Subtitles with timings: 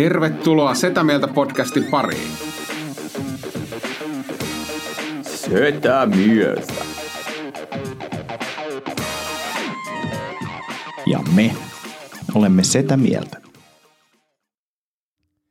[0.00, 2.30] Tervetuloa Setä Mieltä podcastin pariin.
[5.22, 6.72] Setä mieltä.
[11.06, 11.54] Ja me
[12.34, 13.40] olemme Setä Mieltä.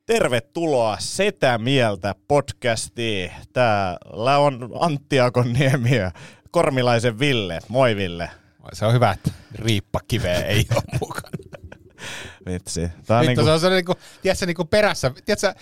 [0.06, 3.32] Tervetuloa Setä Mieltä podcastiin.
[3.54, 6.12] Täällä on Antti Akonniemi ja
[6.52, 7.60] Kormilaisen Ville.
[7.68, 8.30] Moi Ville.
[8.74, 11.39] Se on hyvä, että riippakiveä ei ole mukana.
[12.46, 12.90] Vitsi.
[13.06, 15.54] Tää on Vittu, niinku, se on se niinku, tiedätkö, niinku perässä, tiedätkö,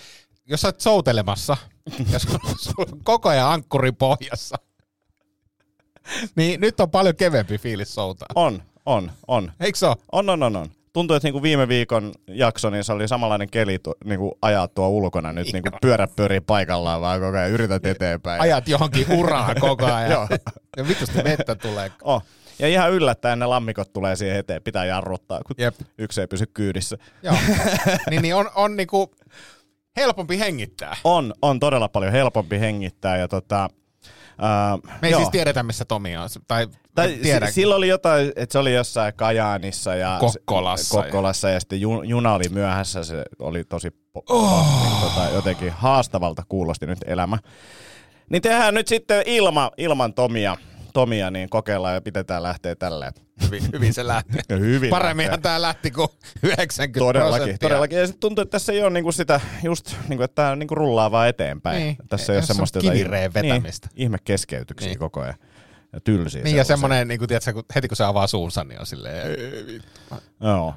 [0.46, 1.56] jos sä oot soutelemassa
[2.12, 2.38] ja sulla
[2.78, 4.56] on koko ajan ankkuri pohjassa,
[6.36, 8.28] niin nyt on paljon kevempi fiilis soutaa.
[8.34, 9.52] on, on, on.
[9.60, 9.96] Eikö se ole?
[10.12, 10.70] On, on, on, on.
[10.92, 14.88] Tuntuu, että niinku viime viikon jakso, niin se oli samanlainen keli tu, niinku ajaa tuo
[14.88, 15.32] ulkona.
[15.32, 18.40] Nyt niinku pyörät pyörii paikallaan vaan koko ajan, yrität eteenpäin.
[18.40, 19.96] Ajat johonkin uraan koko Joo.
[19.96, 20.28] ajan.
[20.76, 21.92] ja vitusti vettä tulee.
[22.02, 22.22] Oh.
[22.58, 25.74] Ja ihan yllättäen ne lammikot tulee siihen eteen, pitää jarruttaa, kun Jep.
[25.98, 26.96] yksi ei pysy kyydissä.
[27.22, 27.36] Joo.
[28.10, 29.14] niin, niin on, on niinku
[29.96, 30.96] helpompi hengittää.
[31.04, 33.68] On, on todella paljon helpompi hengittää ja tota...
[34.40, 35.20] Ää, Me ei joo.
[35.20, 36.28] siis tiedetä, missä Tomi on.
[36.48, 37.18] Tai, Tai
[37.50, 41.02] s- silloin oli jotain, että se oli jossain Kajaanissa ja Kokkolassa.
[41.02, 44.66] Kokkolassa ja sitten ju, juna oli myöhässä, se oli tosi po- oh.
[45.00, 47.38] tota, jotenkin haastavalta kuulosti nyt elämä.
[48.30, 50.56] Niin tehdään nyt sitten ilma, ilman Tomia,
[50.98, 53.12] Tomia, niin kokeillaan ja pidetään lähteä tälleen.
[53.46, 54.38] hyvin, hyvin se lähti.
[54.48, 55.42] Ja hyvin Paremminhan lähtee.
[55.42, 56.08] tämä lähti kuin
[56.42, 57.68] 90 Todellakin, prosenttia.
[57.68, 57.98] todellakin.
[57.98, 61.10] Ja sitten tuntuu, että tässä ei ole niinku sitä, just niinku, että tämä niinku rullaa
[61.10, 61.78] vaan eteenpäin.
[61.82, 61.96] Niin.
[62.08, 63.88] Tässä ei ole Tässä on semmoista kivireen vetämistä.
[63.94, 64.98] Niin, ihme keskeytyksiä Niin.
[64.98, 65.34] koko ajan.
[65.92, 68.80] Ja tylsiä Niin ja semmoinen, niin kuin, tiedätkö, kun, heti kun se avaa suunsa, niin
[68.80, 69.88] on silleen, "Ei vittu."
[70.40, 70.74] Joo.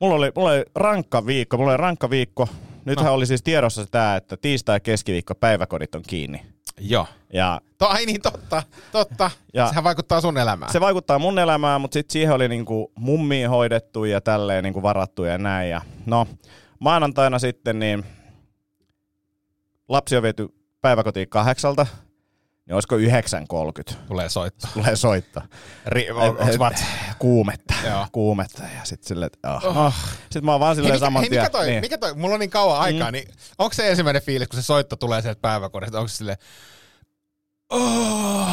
[0.00, 2.48] Mulla oli, mulla oli rankka viikko, mulla oli rankka viikko.
[2.84, 3.14] Nythän no.
[3.14, 6.42] oli siis tiedossa tämä, että tiistai ja keskiviikko päiväkodit on kiinni.
[6.80, 7.06] Joo.
[7.32, 8.62] Ja To, ai niin, totta,
[8.92, 9.30] totta.
[9.54, 9.68] Ja-.
[9.68, 10.72] Sehän vaikuttaa sun elämään.
[10.72, 15.24] se vaikuttaa mun elämään, mutta sitten siihen oli niinku mummiin hoidettu ja tälleen niinku varattu
[15.24, 15.70] ja näin.
[15.70, 16.26] Ja no,
[16.78, 18.04] maanantaina sitten niin
[19.88, 20.48] lapsi on viety
[20.80, 21.86] päiväkotiin kahdeksalta,
[22.68, 24.70] niin olisiko 9.30 Tulee soittaa.
[24.74, 25.46] tulee soittaa.
[25.86, 26.36] Ri, on?
[27.18, 28.06] Kuumetta, Joo.
[28.12, 29.76] kuumetta ja sitten silleen, että oh.
[29.76, 29.94] oh.
[30.20, 31.42] Sitten mä oon vaan silleen saman hei, tien.
[31.42, 31.80] mikä, toi, niin.
[31.80, 33.12] mikä toi, mulla on niin kauan aikaa, mm.
[33.12, 33.28] niin
[33.58, 36.36] onko se ensimmäinen fiilis, kun se soitto tulee sieltä päiväkodista, onko se silleen,
[37.70, 38.48] oh,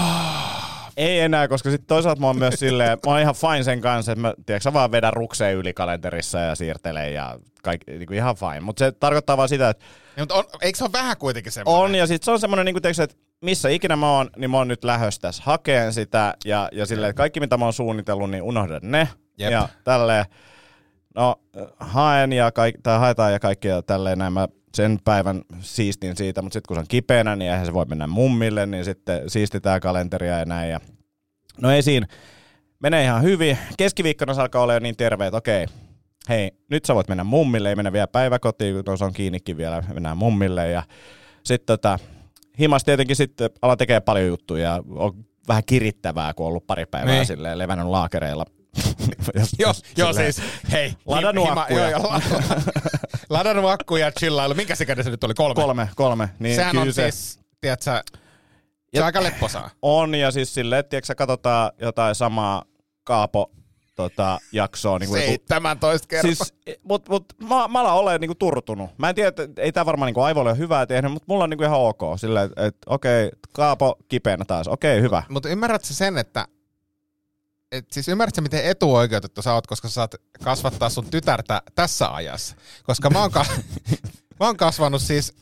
[0.98, 4.12] Ei enää, koska sitten toisaalta mä oon myös silleen, mä oon ihan fine sen kanssa,
[4.12, 8.36] että mä tiedätkö, vaan vedän rukseen yli kalenterissa ja siirtelen ja kaikki, niin kuin ihan
[8.36, 8.59] fine.
[8.59, 11.84] Mutta se tarkoittaa vaan sitä, että niin, mutta on, eikö se ole vähän kuitenkin semmoinen?
[11.84, 14.51] on ja sitten se on semmoinen, niin kuin, tiedätkö, että missä ikinä mä oon, niin
[14.51, 17.73] mä oon nyt lähössä tässä hakeen sitä ja, ja silleen, että kaikki mitä mä oon
[17.73, 19.07] suunnitellut, niin unohdan ne.
[19.38, 19.51] Jep.
[19.51, 20.25] Ja tälleen,
[21.16, 21.35] no
[21.79, 26.41] haen ja kaik, tai haetaan ja kaikki ja tälleen näin mä sen päivän siistin siitä,
[26.41, 29.81] mutta sitten kun se on kipeänä, niin eihän se voi mennä mummille, niin sitten siistitään
[29.81, 30.72] kalenteria ja näin.
[30.72, 30.79] Ja
[31.62, 32.07] No ei siinä.
[32.79, 33.57] Menee ihan hyvin.
[33.77, 35.66] Keskiviikkona se alkaa olla jo niin terve, että okei,
[36.29, 39.83] hei, nyt sä voit mennä mummille, ei mennä vielä päiväkotiin, kun se on kiinnikin vielä,
[39.94, 40.69] mennään mummille.
[40.69, 40.83] Ja
[41.44, 42.00] sitten tota,
[42.60, 46.86] himas tietenkin sitten ala tekee paljon juttuja ja on vähän kirittävää, kun on ollut pari
[46.86, 47.26] päivää Niin.
[47.26, 48.46] silleen levännyt laakereilla.
[49.36, 50.94] Jos- jos joo siis, hei.
[51.06, 51.90] Ladannut hima- akkuja.
[51.90, 52.20] Joo, joo,
[53.30, 54.54] ladannut akkuja, chillailu.
[54.54, 55.34] Minkä se se nyt oli?
[55.34, 55.56] Kolme?
[55.56, 56.30] Kolme, kolme.
[56.40, 57.92] Niin Sehän kyllä on se siis, tiedätkö, se
[58.94, 59.70] Ja- on aika lepposaa.
[59.82, 62.64] on, ja siis silleen, että tiedätkö, katsotaan jotain samaa
[63.04, 63.52] Kaapo
[63.95, 65.00] tota, jaksoa.
[65.00, 66.35] Niin kuin joku 17 kertaa.
[66.35, 68.89] Siis, mut, mut mä, mä alan olemaan niinku turtunut.
[68.97, 71.50] Mä en tiedä, että ei tää varmaan niinku aivoille ole hyvää tehnyt, mutta mulla on
[71.50, 72.01] niinku ihan ok.
[72.17, 74.67] Silleen, että et, okei, Kaapo kipeänä taas.
[74.67, 75.23] Okei, hyvä.
[75.29, 76.47] Mutta ymmärrätkö sen, että
[77.72, 82.56] et siis ymmärrätkö, miten etuoikeutettu sä oot, koska sä saat kasvattaa sun tytärtä tässä ajassa?
[82.83, 83.45] Koska mä oon, ka-
[84.39, 85.33] mä oon kasvanut siis,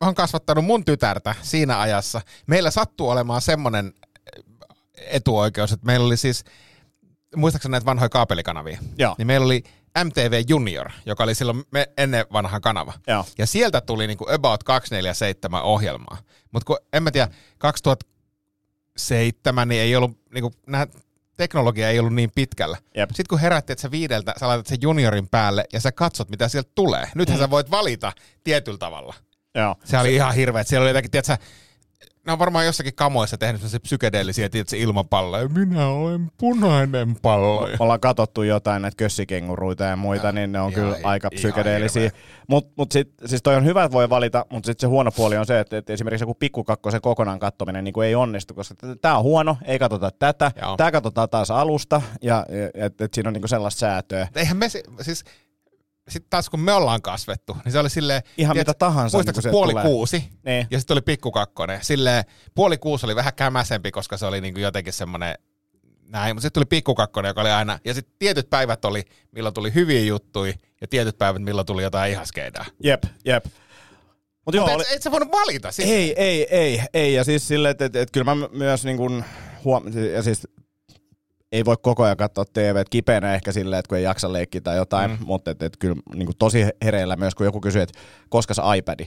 [0.00, 2.20] mä oon kasvattanut mun tytärtä siinä ajassa.
[2.46, 3.92] Meillä sattuu olemaan semmonen
[4.96, 6.44] etuoikeus, että meillä oli siis,
[7.36, 8.78] muistaakseni näitä vanhoja kaapelikanavia?
[8.98, 9.14] Joo.
[9.18, 9.64] Niin meillä oli
[10.04, 12.92] MTV Junior, joka oli silloin me ennen vanha kanava.
[13.06, 13.24] Joo.
[13.38, 16.18] Ja sieltä tuli niinku About 247 ohjelmaa.
[16.52, 17.28] Mutta kun en mä tiedä,
[17.58, 20.86] 2007 niin ei ollut, niinku, nää,
[21.36, 22.76] teknologia ei ollut niin pitkällä.
[22.96, 23.10] Jep.
[23.10, 26.48] Sitten kun herätti, että sä viideltä, sä laitat sen juniorin päälle ja sä katsot, mitä
[26.48, 27.10] sieltä tulee.
[27.14, 27.42] Nythän mm.
[27.42, 28.12] sä voit valita
[28.44, 29.14] tietyllä tavalla.
[29.54, 29.76] Joo.
[29.84, 30.62] Se oli ihan hirveä.
[30.62, 31.36] Siellä oli jotakin, tiedätkö,
[32.28, 35.48] ne on varmaan jossakin kamoissa tehnyt sellaisia psykedeellisiä, tiedätkö, ilmapalloja.
[35.48, 37.66] Minä olen punainen pallo.
[37.66, 41.30] Me ollaan katsottu jotain näitä kössikenguruita ja muita, ja, niin ne on ihan- kyllä aika
[41.30, 42.10] psykedeellisiä.
[42.48, 45.36] Mutta mut sit, siis toi on hyvä, että voi valita, mutta sitten se huono puoli
[45.36, 49.22] on se, että, että esimerkiksi joku pikkukakkosen kokonaan kattominen niin ei onnistu, koska tämä on
[49.22, 53.78] huono, ei katsota tätä, tämä katsotaan taas alusta, ja että et siinä on niinku sellaista
[53.78, 54.28] säätöä.
[54.36, 55.24] Eihän me, si- siis
[56.08, 58.22] sitten taas kun me ollaan kasvettu, niin se oli silleen...
[58.36, 59.84] Ihan mitä tahansa, niin kun se puoli tulee.
[59.84, 60.66] kuusi, Niin.
[60.70, 61.78] ja sitten oli pikku kakkonen.
[61.84, 62.24] Silleen
[62.54, 65.34] puoli kuusi oli vähän kämäsempi, koska se oli niinku jotenkin semmoinen
[66.08, 69.02] näin, mutta sitten tuli pikkukakkonen, joka oli aina, ja sitten tietyt päivät oli,
[69.32, 72.64] milloin tuli hyviä juttuja, ja tietyt päivät, milloin tuli jotain ihaskeita.
[72.82, 73.44] Jep, jep.
[74.46, 75.88] Mut joo, Mutta oli, et, et sä voinut valita sitä.
[75.88, 77.14] ei, ei, ei, ei.
[77.14, 79.24] Ja siis silleen, että et, et, kyllä mä myös niin kuin
[79.64, 79.84] huom...
[80.14, 80.48] ja siis
[81.52, 84.60] ei voi koko ajan katsoa TV, että kipeänä ehkä silleen, että kun ei jaksa leikkiä
[84.60, 85.18] tai jotain, mm.
[85.24, 87.98] mutta et, et kyllä niin kuin tosi hereillä myös, kun joku kysyy, että
[88.28, 89.00] koska se iPad?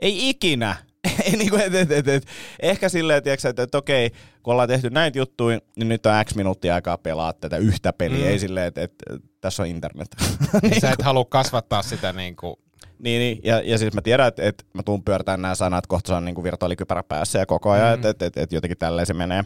[0.00, 0.76] Ei ikinä.
[1.24, 2.26] Ei niin kuin, et, et, et, et,
[2.62, 4.10] ehkä silleen, tiiäksä, että, että okei,
[4.42, 8.24] kun ollaan tehty näitä juttuja, niin nyt on X minuuttia aikaa pelaa tätä yhtä peliä.
[8.24, 8.30] Mm.
[8.30, 9.04] Ei silleen, että, että
[9.40, 10.08] tässä on internet.
[10.62, 12.56] Niin sä et halua kasvattaa sitä niin kuin,
[12.98, 13.40] Niin, niin.
[13.44, 16.24] Ja, ja siis mä tiedän, että, että mä tuun pyöritämään nämä sanat, kohta se on
[16.24, 17.94] niin virtuaalikypärä päässä ja koko ajan, mm.
[17.94, 19.44] että et, et, et jotenkin tälleen se menee.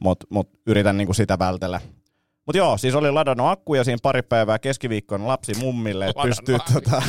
[0.00, 1.80] Mutta mut yritän niin kuin sitä vältellä.
[2.46, 7.02] Mutta joo, siis oli ladannut akkuja siinä pari päivää keskiviikkona lapsi mummille, että pystyy tota...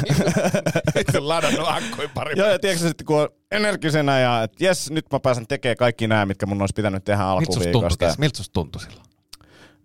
[1.20, 5.20] ladannut akkuja pari joo, ja tiedätkö sitten kun on energisenä ja että jes, nyt mä
[5.20, 8.16] pääsen tekemään kaikki nämä, mitkä mun olisi pitänyt tehdä alkuviikosta.
[8.18, 9.06] miltä susta tuntui silloin?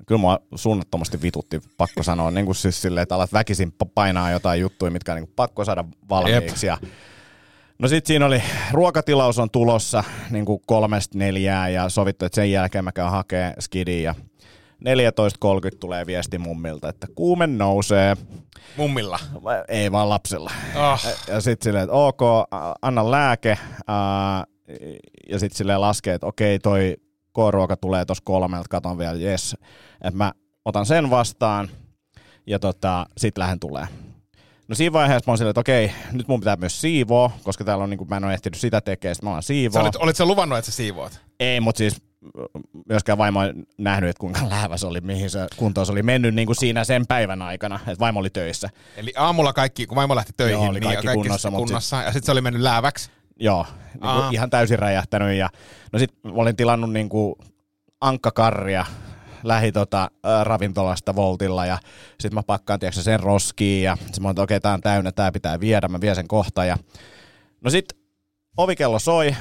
[0.06, 4.30] Kyllä mua suunnattomasti vitutti, pakko sanoa, niin kuin siis silleen, että alat väkisin pa- painaa
[4.30, 6.66] jotain juttuja, mitkä on niin kuin pakko saada valmiiksi.
[6.66, 6.78] Ja
[7.80, 8.42] No sit siinä oli,
[8.72, 13.54] ruokatilaus on tulossa niin kuin kolmesta neljää ja sovittu, että sen jälkeen mä käyn hakee
[13.58, 14.14] skidin ja
[14.84, 18.16] 14.30 tulee viesti mummilta, että kuume nousee.
[18.76, 19.18] Mummilla.
[19.68, 20.50] Ei vaan lapsella.
[20.76, 21.00] Oh.
[21.28, 22.20] Ja sitten silleen, että ok,
[22.82, 23.58] anna lääke.
[23.86, 24.44] Ää,
[25.30, 26.96] ja sitten silleen laskee, että okei, toi
[27.34, 29.56] K-ruoka tulee tuossa kolmelta, katon vielä, jes.
[29.94, 30.32] Että mä
[30.64, 31.68] otan sen vastaan
[32.46, 33.86] ja tota, sit lähden tulee.
[34.70, 37.84] No siinä vaiheessa mä oon silleen, että okei, nyt mun pitää myös siivoa, koska täällä
[37.84, 39.82] on, niin kuin, mä en ole ehtinyt sitä tekemään, sit mä Sä siivoa.
[39.82, 41.20] olit, olit sä luvannut, että sä siivoat?
[41.40, 42.02] Ei, mutta siis
[42.88, 46.34] myöskään vaimo ei nähnyt, että kuinka läävä se oli, mihin se kuntoon se oli mennyt
[46.34, 48.70] niin kuin siinä sen päivän aikana, että vaimo oli töissä.
[48.96, 52.12] Eli aamulla kaikki, kun vaimo lähti töihin, Joo, oli niin kaikki kunnossa, sitten kunnossa ja
[52.12, 53.10] sitten se oli mennyt lääväksi.
[53.40, 55.36] Joo, niin kuin ihan täysin räjähtänyt.
[55.36, 55.48] Ja,
[55.92, 57.34] no sit olin tilannut niin kuin
[58.00, 58.86] ankkakarria
[59.42, 61.78] lähi tota, ä, ravintolasta Voltilla ja
[62.20, 65.12] sitten mä pakkaan tiedätkö, sen roskiin ja sitten mä oon, että okei, tää on täynnä,
[65.12, 66.76] tää pitää viedä, mä vien sen kohta ja
[67.60, 67.84] no sit
[68.56, 69.36] ovikello soi,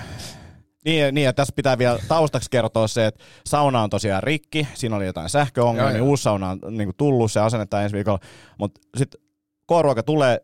[0.86, 4.96] niin, niin, ja tässä pitää vielä taustaksi kertoa se, että sauna on tosiaan rikki, siinä
[4.96, 8.20] oli jotain sähköongelmia, niin uusi sauna on niin kuin tullut, se asennetaan ensi viikolla,
[8.58, 9.22] mutta sitten
[9.68, 10.42] K-ruoka tulee,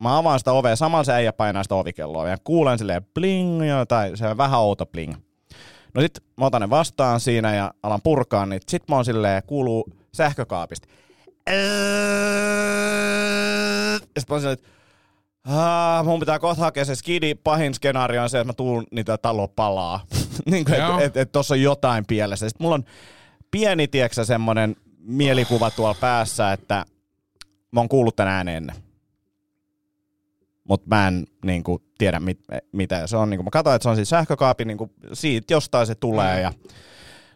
[0.00, 4.16] mä avaan sitä ovea, samalla se äijä painaa sitä ovikelloa, ja kuulen silleen bling, tai
[4.16, 5.14] se on vähän outo bling.
[5.96, 9.42] No sit mä otan ne vastaan siinä ja alan purkaa, niin sit mä oon silleen,
[9.46, 10.88] kuuluu sähkökaapista.
[14.14, 14.68] Ja sit mä oon silleen, että
[15.48, 17.34] Ah, mun pitää kohta hakea se skidi.
[17.34, 20.00] Pahin skenaario on se, että mä tuun niitä talo palaa.
[20.50, 22.48] niin kuin, että et, et tossa on jotain pielessä.
[22.48, 22.84] Sitten mulla on
[23.50, 26.84] pieni, tieksä, semmonen mielikuva tuolla päässä, että
[27.70, 28.76] mä oon kuullut tän äänen ennen.
[30.68, 32.40] Mutta mä en niin kuin, tiedä mit,
[32.72, 33.30] mitä se on.
[33.30, 36.40] Niin kuin, mä katsoin, että se on siis sähkökaapi, niin kuin, siitä jostain se tulee.
[36.40, 36.52] Ja,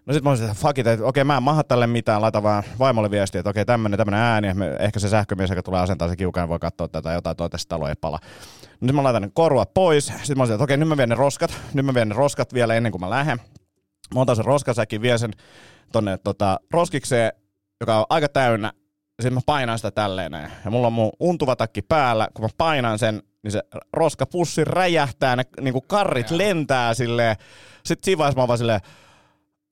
[0.07, 2.43] no sit mä olisin, että fuck it, että okei mä en maha tälle mitään, laita
[2.43, 4.49] vaan vaimolle viestiä, että okei tämmönen, tämmönen ääni,
[4.79, 7.95] ehkä se sähkömies, joka tulee asentaa se kiukaan, voi katsoa tätä jotain, toivottavasti talo ei
[8.01, 8.19] pala.
[8.81, 11.09] No sit mä laitan ne korvat pois, sit mä olisin, että okei nyt mä vien
[11.09, 13.39] ne roskat, nyt mä vien ne roskat vielä ennen kuin mä lähden.
[14.15, 15.31] Mä otan sen roskasäkin, vien sen
[15.93, 17.33] tonne tota, roskikseen,
[17.81, 18.73] joka on aika täynnä,
[19.23, 20.51] sitten mä painan sitä tälleen näin.
[20.65, 23.63] Ja mulla on mun untuva takki päällä, kun mä painan sen, niin se
[23.93, 27.37] roskapussi räjähtää, ne niinku karrit lentää silleen.
[27.85, 28.81] Sitten siinä vaiheessa mä vaan silleen,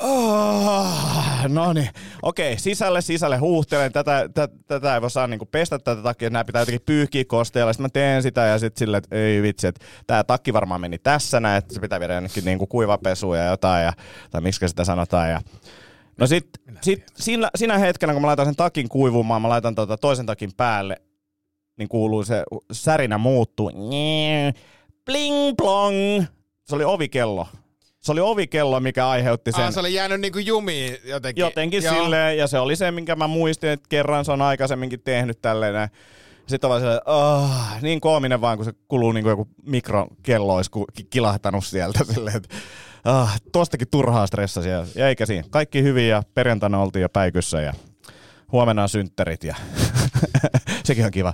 [0.03, 1.91] Oh, no niin,
[2.23, 6.45] okei, sisälle, sisälle huuhtelen, tätä, tätä, tätä ei voi saa niinku pestä tätä takia, nämä
[6.45, 9.85] pitää jotenkin pyyhkiä kosteella, sitten mä teen sitä ja sitten silleen, että ei vitsi, että
[10.07, 13.85] tämä takki varmaan meni tässä näin, että se pitää viedä jonnekin niinku kuivapesuun ja jotain,
[13.85, 13.93] ja,
[14.31, 15.41] tai miksi sitä sanotaan, ja
[16.19, 16.49] No sit,
[16.81, 20.51] sit siinä, siinä hetkenä, kun mä laitan sen takin kuivumaan, mä laitan tota toisen takin
[20.57, 20.97] päälle,
[21.77, 23.71] niin kuuluu se särinä muuttuu.
[25.05, 26.25] Bling plong.
[26.65, 27.49] Se oli ovikello.
[28.01, 31.43] Se oli ovikello, mikä aiheutti sen Ah, se oli jäänyt niinku jumiin jotenkin.
[31.43, 31.95] jotenkin Joo.
[31.95, 35.75] silleen, ja se oli se, minkä mä muistin, että kerran se on aikaisemminkin tehnyt tälleen.
[35.75, 35.89] näin.
[36.47, 37.51] Sitten on silleen, oh,
[37.83, 40.71] niin koominen vaan, kun se kuluu niin kuin joku mikrokello olisi
[41.11, 42.05] kilahtanut sieltä.
[42.15, 42.57] Silleen, että,
[43.09, 44.85] oh, tuostakin turhaa stressasia.
[44.95, 45.45] Ja eikä siinä.
[45.51, 47.73] Kaikki hyvin ja perjantaina oltiin jo päikyssä ja
[48.53, 49.57] huomenna on synttärit ja
[50.85, 51.33] sekin on kiva.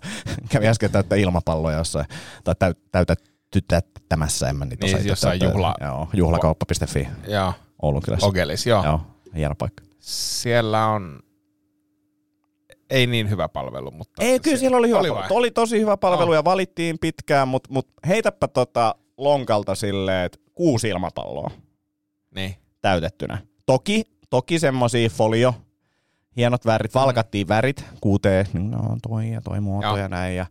[0.49, 2.07] Kävi äsken täyttää ilmapalloja jossain,
[2.45, 3.19] tai täyt, täytät
[3.51, 5.61] tyttämässä, en mä niitä Niin, osaa jossain täyttää.
[5.63, 7.53] juhla- Joo, juhlakauppa.fi, Joo,
[7.83, 8.27] Oulun kylässä.
[8.27, 8.85] Ogelis, joo.
[8.85, 9.01] Joo,
[9.37, 9.85] hieno paikka.
[9.99, 11.21] Siellä on
[12.91, 14.23] ei niin hyvä palvelu, mutta...
[14.25, 15.27] Ei, kyllä siellä oli hyvä Oli vai?
[15.31, 16.35] oli tosi hyvä palvelu Oh.
[16.35, 21.51] ja valittiin pitkään, mutta mut heitäpä tota lonkalta silleen, että kuusi ilmapalloa
[22.35, 22.55] Niin.
[22.81, 23.39] täytettynä.
[23.67, 25.55] Toki, toki semmosia folio,
[26.37, 29.97] hienot värit, valkattiin värit, kuuteen, niin no, on toi ja toi muoto Joo.
[29.97, 30.47] ja näin, ja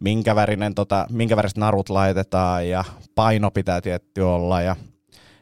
[0.00, 4.76] minkä, värinen, tota, minkä väriset narut laitetaan, ja paino pitää tietty olla, ja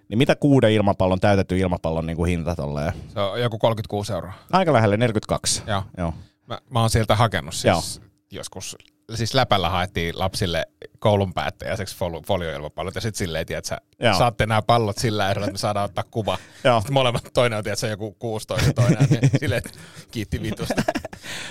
[0.09, 2.93] Niin mitä kuuden ilmapallon, täytetty ilmapallon niin kuin hinta tolleen?
[3.09, 4.33] Se on joku 36 euroa.
[4.53, 5.63] Aika lähelle 42.
[5.67, 5.83] Joo.
[5.99, 6.15] Joo.
[6.47, 8.77] Mä, mä oon sieltä hakenut siis joskus,
[9.15, 10.67] siis läpällä haettiin lapsille
[10.99, 14.19] koulun päättäjäiseksi fol- folioilmapallot ja sitten silleen, että sä Joo.
[14.19, 16.39] saatte nämä pallot sillä erolla, että me saadaan ottaa kuva.
[16.55, 19.63] Sitten molemmat, toinen on tiedätkö, joku 16 ja toinen on niin silleen,
[20.11, 20.83] kiitti vitusta.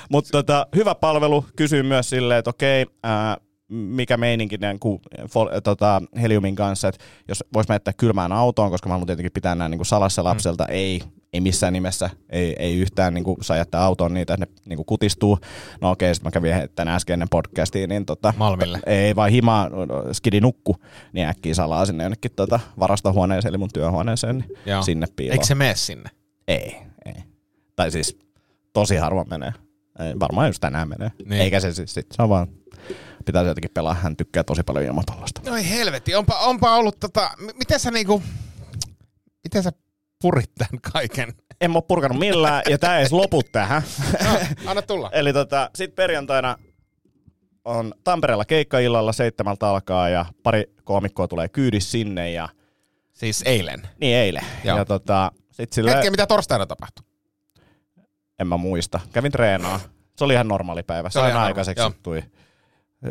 [0.09, 1.45] Mutta tota, hyvä palvelu.
[1.55, 3.37] Kysyy myös silleen, että okei, ää,
[3.71, 8.89] mikä meininki niin kuin, fol- tota, Heliumin kanssa, että jos vois jättää kylmään autoon, koska
[8.89, 10.73] mä haluan tietenkin pitää nämä niin kuin salassa lapselta, mm.
[10.73, 11.01] ei,
[11.33, 14.77] ei missään nimessä, ei, ei yhtään niin kuin, saa jättää autoon niitä, että ne niin
[14.77, 15.39] kuin, kutistuu.
[15.81, 18.79] No okei, sitten mä kävin tänään äsken ennen podcastiin, niin tota, Malmille.
[18.85, 19.69] ei vaan himaa,
[20.11, 20.75] skidi nukku,
[21.13, 24.81] niin äkkiä salaa sinne jonnekin tota, varastohuoneeseen, eli mun työhuoneeseen, niin Joo.
[24.81, 25.33] sinne piiloon.
[25.33, 26.09] Eikö se mene sinne?
[26.47, 27.23] Ei, ei.
[27.75, 28.17] Tai siis
[28.73, 29.53] tosi harvoin menee.
[29.99, 31.11] Ei, varmaan just tänään menee.
[31.25, 31.41] Niin.
[31.41, 32.47] Eikä se siis, sit, se on vaan,
[33.25, 35.41] pitää jotenkin pelaa, hän tykkää tosi paljon ilmapallosta.
[35.45, 38.23] Noi helvetti, onpa, onpa ollut tota, miten sä niinku,
[39.43, 39.71] miten sä
[40.21, 41.33] purit tämän kaiken?
[41.61, 43.81] En mä oo purkanut millään, ja tää ei edes lopu tähän.
[44.23, 45.09] No, anna tulla.
[45.19, 46.57] Eli tota, sit perjantaina
[47.65, 52.49] on Tampereella keikkaillalla seitsemältä alkaa, ja pari koomikkoa tulee kyydis sinne, ja
[53.13, 53.87] Siis eilen.
[54.01, 54.43] niin eilen.
[54.63, 54.77] Joo.
[54.77, 57.05] Ja tota, sit sille, Hetken, mitä torstaina tapahtui?
[58.39, 58.99] en mä muista.
[59.13, 59.79] Kävin treenaa.
[60.17, 61.09] Se oli ihan normaali päivä.
[61.09, 62.23] Se Sain aikaiseksi, tui,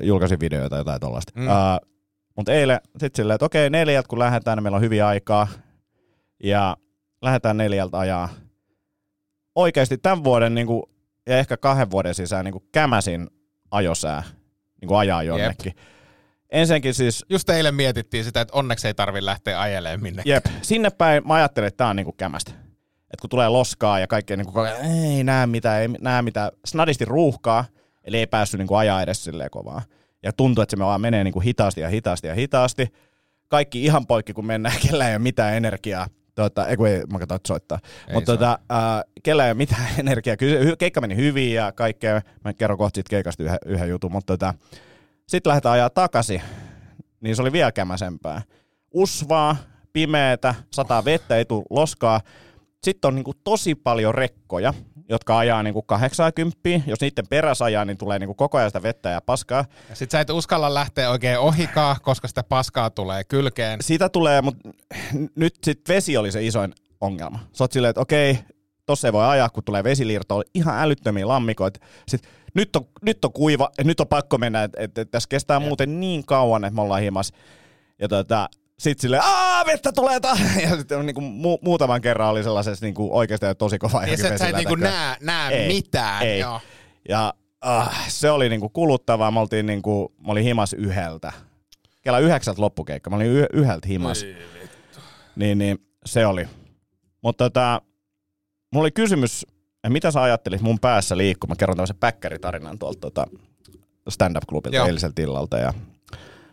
[0.02, 1.32] julkaisin videoita tai jotain tollaista.
[1.34, 1.46] Mm.
[1.46, 1.90] Uh,
[2.36, 5.48] Mutta eilen sitten silleen, että okei, neljältä kun lähdetään, niin meillä on hyviä aikaa.
[6.44, 6.76] Ja
[7.22, 8.28] lähdetään neljältä ajaa.
[9.54, 10.82] Oikeasti tämän vuoden niin kuin,
[11.26, 13.30] ja ehkä kahden vuoden sisään niin kuin kämäsin
[13.70, 14.22] ajosää
[14.80, 15.74] niin kuin ajaa jonnekin.
[16.50, 20.22] Ensinnäkin siis Just eilen mietittiin sitä, että onneksi ei tarvi lähteä ajelemaan minne.
[20.26, 22.52] Jep, sinne päin mä ajattelin, että tää on niinku kämästä.
[23.12, 24.52] Et kun tulee loskaa ja kaikkea niinku,
[25.16, 27.64] ei näe mitään, ei näe mitään, snadisti ruuhkaa,
[28.04, 29.82] eli ei päässyt niinku ajaa edes silleen kovaa.
[30.22, 32.88] Ja tuntuu, että se me vaan menee niinku hitaasti ja hitaasti ja hitaasti.
[33.48, 36.06] Kaikki ihan poikki, kun mennään, kellä ei ole mitään energiaa.
[36.34, 37.78] Tota, ei kun ei, mä katsoin, soittaa.
[38.12, 40.36] Mutta tota, äh, kellä ei ole mitään energiaa.
[40.36, 42.20] Kyllä keikka meni hyvin ja kaikkea.
[42.44, 44.12] Mä kerron kohta siitä keikasta yhden, yhden jutun.
[44.12, 44.54] Mutta tota,
[45.26, 46.42] sitten lähdetään ajaa takaisin.
[47.20, 48.42] Niin se oli vielä kämäsempää.
[48.94, 49.56] Usvaa,
[49.92, 52.20] pimeetä, sataa vettä, ei tule loskaa.
[52.82, 54.74] Sitten on niinku tosi paljon rekkoja,
[55.10, 56.58] jotka ajaa niinku 80.
[56.86, 59.64] Jos niiden perässä ajaa, niin tulee niinku koko ajan sitä vettä ja paskaa.
[59.88, 63.82] Ja sit sä et uskalla lähteä oikein ohikaa, koska sitä paskaa tulee kylkeen.
[63.82, 64.68] Siitä tulee, mutta
[65.36, 67.38] nyt sit vesi oli se isoin ongelma.
[67.52, 68.38] Sä oot silleen, että okei,
[68.86, 71.80] tossa ei voi ajaa, kun tulee vesiliirto, ihan älyttömiä lammikoita.
[72.08, 75.28] Sitten nyt on, nyt on kuiva, ja nyt on pakko mennä, että et, et tässä
[75.28, 77.32] kestää muuten niin kauan, että me ollaan himas.
[77.98, 78.48] Ja tota,
[78.80, 80.38] sitten silleen, aah, vettä tulee taas.
[80.70, 84.48] Ja sitten on niinku mu- muutaman kerran oli sellaisessa niinku oikeasti tosi kova Ja sä,
[84.48, 86.22] et niinku näe, näe Ei, mitään.
[86.22, 86.40] ei.
[86.40, 86.60] Joo.
[87.08, 89.30] Ja ah, se oli niinku kuluttavaa.
[89.30, 91.32] Mä, oltiin niinku, mä olin himas yhdeltä.
[92.02, 93.10] Kela yhdeksältä loppukeikka.
[93.10, 94.24] Mä olin yh- yhdeltä himas.
[95.36, 96.48] Niin, niin se oli.
[97.22, 97.82] Mutta tota,
[98.72, 99.46] mulla oli kysymys,
[99.88, 101.48] mitä sä ajattelit mun päässä liikkuu?
[101.48, 103.26] Mä kerron tämmöisen päkkäritarinan tuolta tota
[104.08, 104.86] stand-up-klubilta Joo.
[104.86, 105.58] eiliseltä illalta.
[105.58, 105.72] Ja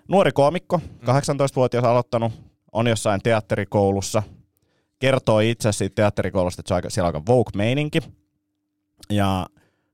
[0.07, 2.33] nuori koomikko, 18-vuotias aloittanut,
[2.71, 4.23] on jossain teatterikoulussa.
[4.99, 7.99] Kertoo itse siitä teatterikoulusta, että se on aika, siellä on aika Vogue-meininki.
[9.09, 9.45] Ja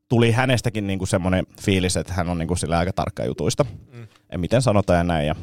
[0.10, 3.65] tuli hänestäkin niinku semmoinen fiilis, että hän on niinku sillä aika tarkka jutuista.
[3.91, 4.08] Mm.
[4.29, 5.27] En miten sanotaan ja näin.
[5.27, 5.36] Ja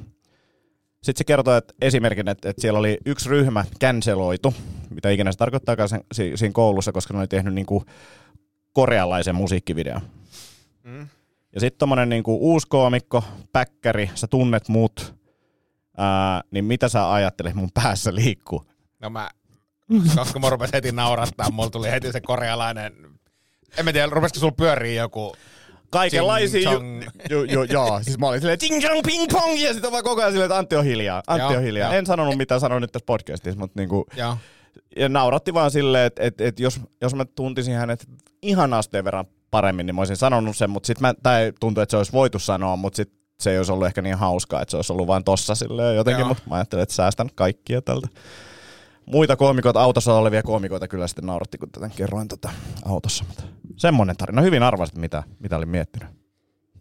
[1.03, 4.55] sitten se kertoo, että esimerkin, että, että siellä oli yksi ryhmä canceloitu,
[4.91, 7.85] mitä ikinä se tarkoittaakaan sen, si, siinä koulussa, koska ne oli tehnyt niinku
[8.73, 10.01] korealaisen musiikkivideon.
[10.85, 11.09] Mm.
[11.55, 15.15] Ja sitten tommonen niinku uusi koomikko, päkkäri, sä tunnet mut,
[15.97, 18.65] ää, niin mitä sä ajattelet mun päässä liikkuu?
[19.01, 19.31] No mä,
[20.17, 22.93] koska mä rupesin heti naurattaa, mulla tuli heti se korealainen,
[23.79, 25.33] en mä tiedä, rupesiko sulla pyörii joku,
[25.91, 26.73] Kaikenlaisia...
[26.73, 26.81] Ju,
[27.31, 30.21] ju, ju, joo, siis mä olin silleen ching chong ping pong ja sitten vaan koko
[30.21, 31.23] ajan silleen, että Antti on hiljaa.
[31.27, 31.89] Antti Joo, on hiljaa.
[31.89, 31.99] joo.
[31.99, 34.37] En sanonut mitään, sanoin nyt tässä podcastissa, mutta niinku, joo,
[34.97, 38.09] ja nauratti vaan silleen, että, että, että jos, jos mä tuntisin hänet
[38.43, 41.91] ihan asteen verran paremmin, niin mä olisin sanonut sen, mutta sitten mä, tai tuntui, että
[41.91, 44.77] se olisi voitu sanoa, mutta sitten se ei olisi ollut ehkä niin hauskaa, että se
[44.77, 48.09] olisi ollut vain tossa silleen jotenkin, mutta mä ajattelin, että säästän kaikkia tältä.
[49.07, 52.51] Muita koomikoita, autossa olevia koomikoita kyllä sitten nauratti, kun tätä kerroin tota
[52.85, 53.25] autossa.
[53.29, 53.43] Mutta
[53.77, 54.43] semmoinen tarina.
[54.43, 56.09] Hyvin arvasit, mitä, mitä olin miettinyt.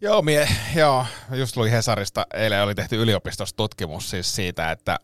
[0.00, 4.98] Joo, mie, joo, just luin Hesarista, eilen oli tehty yliopistossa tutkimus siis siitä, että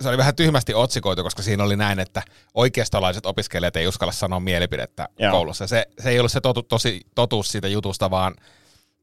[0.00, 2.22] se oli vähän tyhmästi otsikoitu, koska siinä oli näin, että
[2.54, 5.32] oikeistolaiset opiskelijat ei uskalla sanoa mielipidettä Joo.
[5.32, 5.66] koulussa.
[5.66, 8.34] Se, se ei ollut se totu, tosi, totuus siitä jutusta, vaan,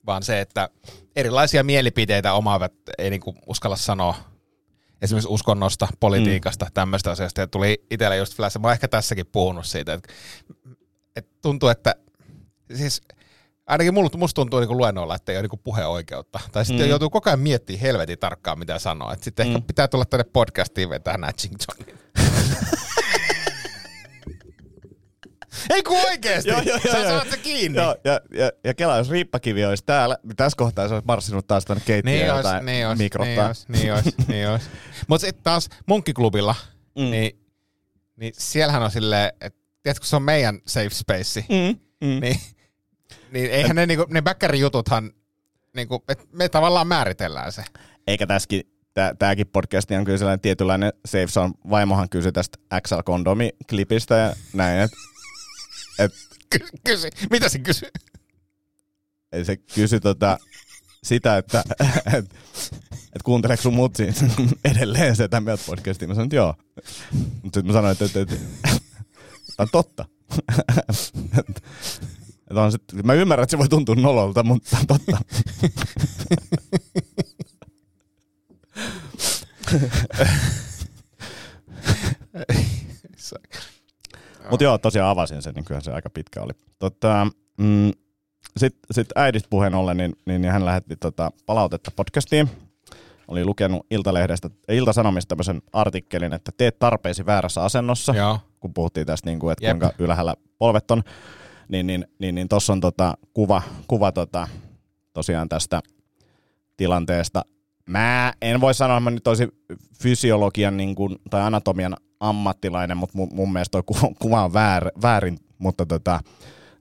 [0.05, 0.69] vaan se, että
[1.15, 4.15] erilaisia mielipiteitä omaavat ei niinku uskalla sanoa
[5.01, 6.71] esimerkiksi uskonnosta, politiikasta, mm.
[6.73, 7.41] tämmöistä asioista.
[7.41, 10.13] Ja tuli itselle just flash, mä oon ehkä tässäkin puhunut siitä, että,
[11.15, 11.95] että tuntuu, että
[12.75, 13.01] siis
[13.67, 16.39] ainakin mulla, musta tuntuu niin luennoilla, että ei ole niin puheoikeutta.
[16.51, 16.89] Tai sitten Mm.
[16.89, 19.11] joutuu koko ajan miettimään helvetin tarkkaan, mitä sanoo.
[19.11, 19.55] Et sitten mm.
[19.55, 21.95] ehkä pitää tulla tänne podcastiin vetää Natchingtonin.
[25.69, 26.49] ei kun oikeesti!
[26.49, 27.09] Joo, joo, joo, Sä joo.
[27.09, 27.77] saat se kiinni.
[27.77, 31.47] Joo, ja, ja, ja Kela, jos riippakivi olisi täällä, niin tässä kohtaa se olisi marssinut
[31.47, 33.47] taas tänne keittiöön Niin jotain niin olisi, niin mikrottaa.
[33.47, 34.69] olisi, niin olisi, niin olisi.
[35.07, 36.55] Mutta sitten taas Munkkiklubilla,
[36.99, 37.11] Mm.
[37.11, 37.39] niin,
[38.15, 42.19] niin siellähän on silleen, että tiedätkö, se on meidän safe space, Mm, mm.
[42.21, 42.39] niin,
[43.31, 45.11] niin eihän ne, niinku, ne backerijututhan,
[45.75, 47.63] niinku, et me tavallaan määritellään se.
[48.07, 48.63] Eikä tässäkin,
[49.19, 51.53] tämäkin podcast on kyllä sellainen tietynlainen safe zone.
[51.69, 54.97] Vaimohan kysyi tästä XL-kondomi-klipistä ja näin, että
[55.99, 56.11] et,
[56.49, 57.89] Ky- kysy, mitä se kysyy?
[59.31, 60.37] ei se kysy tota,
[61.03, 61.63] sitä, että
[62.17, 62.25] et,
[63.15, 64.07] et kuunteleeko sun mutsi
[64.71, 66.09] edelleen se tämän podcastiin.
[66.09, 66.55] Mä sanoin, että joo.
[67.13, 68.77] Mutta sitten mä sanoin, että, että, että, että
[69.57, 70.05] on totta.
[72.49, 75.17] Että on sit, mä ymmärrän, että se voi tuntua nololta, mutta totta.
[84.49, 86.51] Mutta joo, tosiaan avasin sen, niin kyllä se aika pitkä oli.
[86.79, 87.91] Tota, mm,
[88.57, 92.49] Sitten sit äidistä puheen ollen, niin, niin, niin hän lähetti tota palautetta podcastiin.
[93.27, 98.39] Oli lukenut Iltalehdestä, Iltasanomista tämmöisen artikkelin, että teet tarpeesi väärässä asennossa, Joo.
[98.59, 99.79] kun puhuttiin tästä, niin kuin, että Jep.
[99.79, 101.03] kuinka ylhäällä polvet on.
[101.69, 104.47] Niin, niin, niin, niin tuossa on tota kuva, kuva tota,
[105.13, 105.81] tosiaan tästä
[106.77, 107.41] tilanteesta.
[107.89, 109.51] Mä en voi sanoa, että mä nyt olisin
[110.01, 113.83] fysiologian niin kuin, tai anatomian ammattilainen, mutta mun, mun mielestä toi
[114.19, 116.19] kuva, on väär, väärin, mutta tota,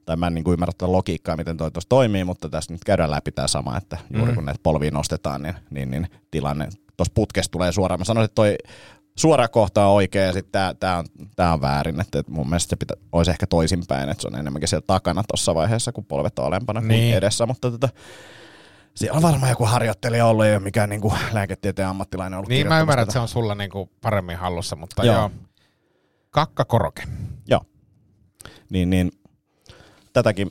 [0.06, 2.84] tai mä en niin kuin ymmärrä tätä logiikkaa, miten toi tuossa toimii, mutta tässä nyt
[2.84, 4.34] käydään läpi tämä sama, että juuri Mhm.
[4.34, 8.00] kun näitä polvia nostetaan, niin, niin, niin tilanne tuossa putkesta tulee suoraan.
[8.00, 8.56] Mä sanoisin, että toi
[9.18, 11.04] suora kohta on oikea ja sitten tämä tää on,
[11.36, 14.34] tää on väärin, että, että mun mielestä se pitä, olisi ehkä toisinpäin, että se on
[14.38, 17.14] enemmänkin siellä takana tuossa vaiheessa, kun polvet on alempana kuin Niin.
[17.16, 17.88] edessä, mutta tota,
[18.94, 22.68] siellä on varmaan joku harjoittelija ollut, ei ole mikään niin kuin lääketieteen ammattilainen ollut Niin
[22.68, 25.16] mä ymmärrän, että se on sulla niinku paremmin hallussa, mutta Joo.
[25.16, 25.30] joo.
[26.30, 27.02] Kakkakoroke.
[27.48, 27.60] Joo.
[28.70, 29.12] Niin, niin
[30.12, 30.48] tätäkin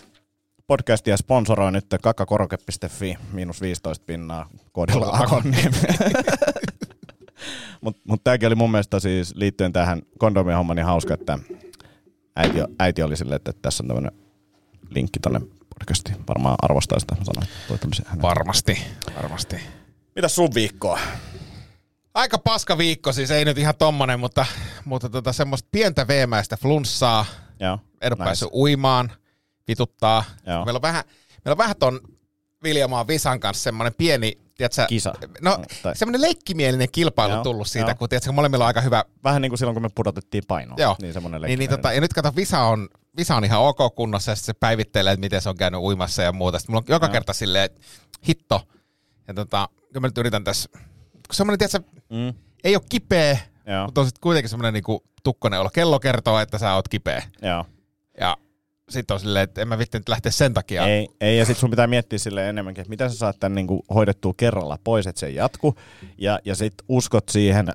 [0.67, 5.77] podcastia sponsoroi nyt kakkakoroke.fi, miinus 15 pinnaa koodilla Akonniemi.
[7.83, 11.39] Mutta mut tämäkin oli mun mielestä siis liittyen tähän kondomien hommaan niin hauska, että
[12.35, 14.11] äiti, äiti oli silleen, että tässä on tämmöinen
[14.89, 15.39] linkki tonne
[15.79, 16.17] podcastiin.
[16.27, 17.47] Varmaan arvostaa sitä, mä sanoin.
[18.21, 18.77] Varmasti,
[19.15, 19.55] varmasti.
[20.15, 20.99] Mitäs sun viikkoa?
[22.13, 24.45] Aika paska viikko, siis ei nyt ihan tommonen, mutta,
[24.85, 27.25] mutta tota, semmoista pientä veemäistä flunssaa.
[27.59, 27.79] Joo.
[28.01, 28.23] En ole Nice.
[28.23, 29.11] päässyt uimaan,
[29.67, 30.23] vituttaa.
[30.47, 30.65] Joo.
[30.65, 31.03] Meillä on vähän,
[31.45, 31.99] meillä on vähän ton
[32.63, 35.13] Viljamaan Visan kanssa semmoinen pieni, tiedätkö, Kisa.
[35.41, 37.95] No, Tai- semmoinen leikkimielinen kilpailu Joo, tullut siitä, joo.
[37.95, 40.75] kun tiedätkö, molemmilla on aika hyvä Vähän niin kuin silloin, kun me pudotettiin painoa.
[40.79, 40.95] Joo.
[41.01, 44.31] Niin semmoinen Niin, niin tota, ja nyt kato, Visa on, Visa on ihan ok kunnossa
[44.31, 46.59] ja se päivittelee, että miten se on käynyt uimassa ja muuta.
[46.59, 47.11] Sitten mulla on joka Joo.
[47.13, 47.81] kerta silleen, että
[48.27, 48.61] hitto.
[49.27, 50.69] Ja tota, kyllä mä nyt yritän tässä,
[51.11, 52.33] kun semmoinen, tiedätkö, Mm.
[52.63, 53.37] ei ole kipeä,
[53.67, 53.85] Joo.
[53.85, 55.69] mutta on sitten kuitenkin semmoinen niinku tukkonen olo.
[55.69, 57.23] Kello kertoo, että sä oot kipeä.
[57.41, 57.65] Joo.
[58.19, 58.37] Ja
[58.93, 60.87] sitten on silleen, että en mä vitti nyt lähteä sen takia.
[60.87, 63.85] Ei, ei, ja sitten sun pitää miettiä sille enemmänkin, että miten sä saat tämän niinku
[63.93, 65.75] hoidettua kerralla pois, että se ei jatku.
[66.17, 67.67] Ja, ja sitten uskot siihen,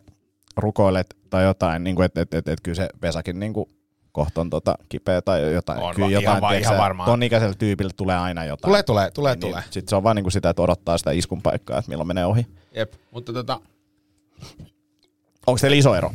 [0.56, 3.68] rukoilet tai jotain, niinku, että et, et, et, kyllä se Vesakin niinku,
[4.12, 5.78] kohta on tota, kipeä tai jotain.
[5.78, 7.06] On kyllä jotain, ihan tiedätkö ihan varmaan.
[7.06, 8.70] Ton ikäisellä tyypillä tulee aina jotain.
[8.70, 9.62] Tulee, tulee, tulee, niin, tulee.
[9.70, 12.46] Sitten se on vaan niinku sitä, että odottaa sitä iskun paikkaa, että milloin menee ohi.
[12.74, 13.60] Jep, mutta tota,
[15.46, 16.12] Onko teillä iso ero?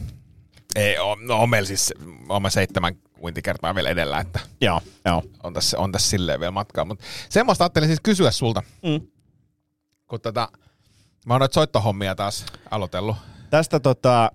[0.75, 1.93] Ei oo, no on meillä siis,
[2.29, 5.23] on mä seitsemän uintikertaa vielä edellä, että Joo, joo.
[5.43, 6.85] on tässä, on tässä silleen vielä matkaa.
[6.85, 9.07] Mutta semmoista ajattelin siis kysyä sulta, Mm.
[10.07, 10.47] kun tota,
[11.25, 13.15] mä oon noita soittohommia taas aloitellut.
[13.49, 14.31] Tästä tota,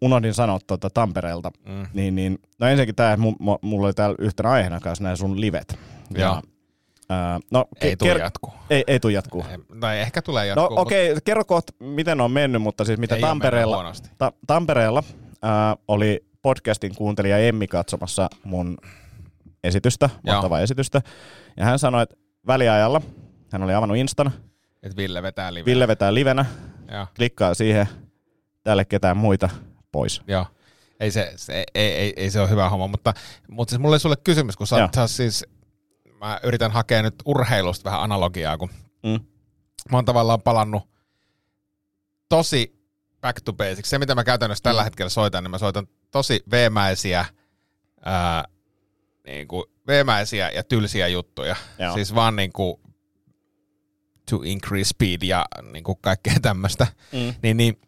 [0.00, 1.86] unohdin sanoa tota Tampereelta, Mm.
[1.94, 3.16] niin, niin no ensinnäkin tämä,
[3.62, 5.78] mulla oli täällä yhtenä aiheena kanssa nämä sun livet.
[6.18, 6.42] Joo.
[7.08, 8.52] ää, no, Ei ke- tule ker- jatkuu.
[8.70, 9.44] Ei, ei tule jatkuu.
[9.50, 10.78] Ei, Tai ehkä tulee No jatkuu.
[10.80, 15.02] okei, okay, kerro kohta, miten on mennyt, mutta siis mitä Ei Tampereella, ta- Tampereella
[15.42, 18.78] ää, oli podcastin kuuntelija Emmi katsomassa mun
[19.64, 20.34] esitystä, Joo.
[20.34, 21.02] mahtavaa esitystä.
[21.56, 23.00] Ja hän sanoi, että väliajalla,
[23.52, 24.32] hän oli avannut Instan,
[24.82, 25.64] Et Ville vetää live.
[25.64, 26.44] Ville vetää livenä,
[26.92, 27.06] Joo.
[27.16, 27.86] klikkaa siihen,
[28.62, 29.48] tälle ketään muita
[29.92, 30.22] pois.
[30.26, 30.46] Joo.
[31.00, 33.14] Ei se, se ei, ei, ei, se ole hyvä homma, mutta,
[33.50, 35.44] mutta siis mulla oli sulle kysymys, kun sä, sä siis,
[36.20, 38.70] mä yritän hakea nyt urheilusta vähän analogiaa, kun
[39.02, 39.20] Mm.
[39.90, 40.82] mä oon tavallaan palannut
[42.28, 42.79] tosi
[43.20, 43.90] back to basics.
[43.90, 44.64] Se, mitä mä käytännössä Mm.
[44.64, 47.24] tällä hetkellä soitan, niin mä soitan tosi veemäisiä,
[48.04, 48.44] ää,
[49.26, 51.56] niin kuin veemäisiä ja tylsiä juttuja.
[51.78, 51.94] Joo.
[51.94, 52.80] Siis vaan niin kuin
[54.30, 56.86] to increase speed ja niin kuin kaikkea tämmöistä.
[57.12, 57.34] Mm.
[57.42, 57.80] Niin, niin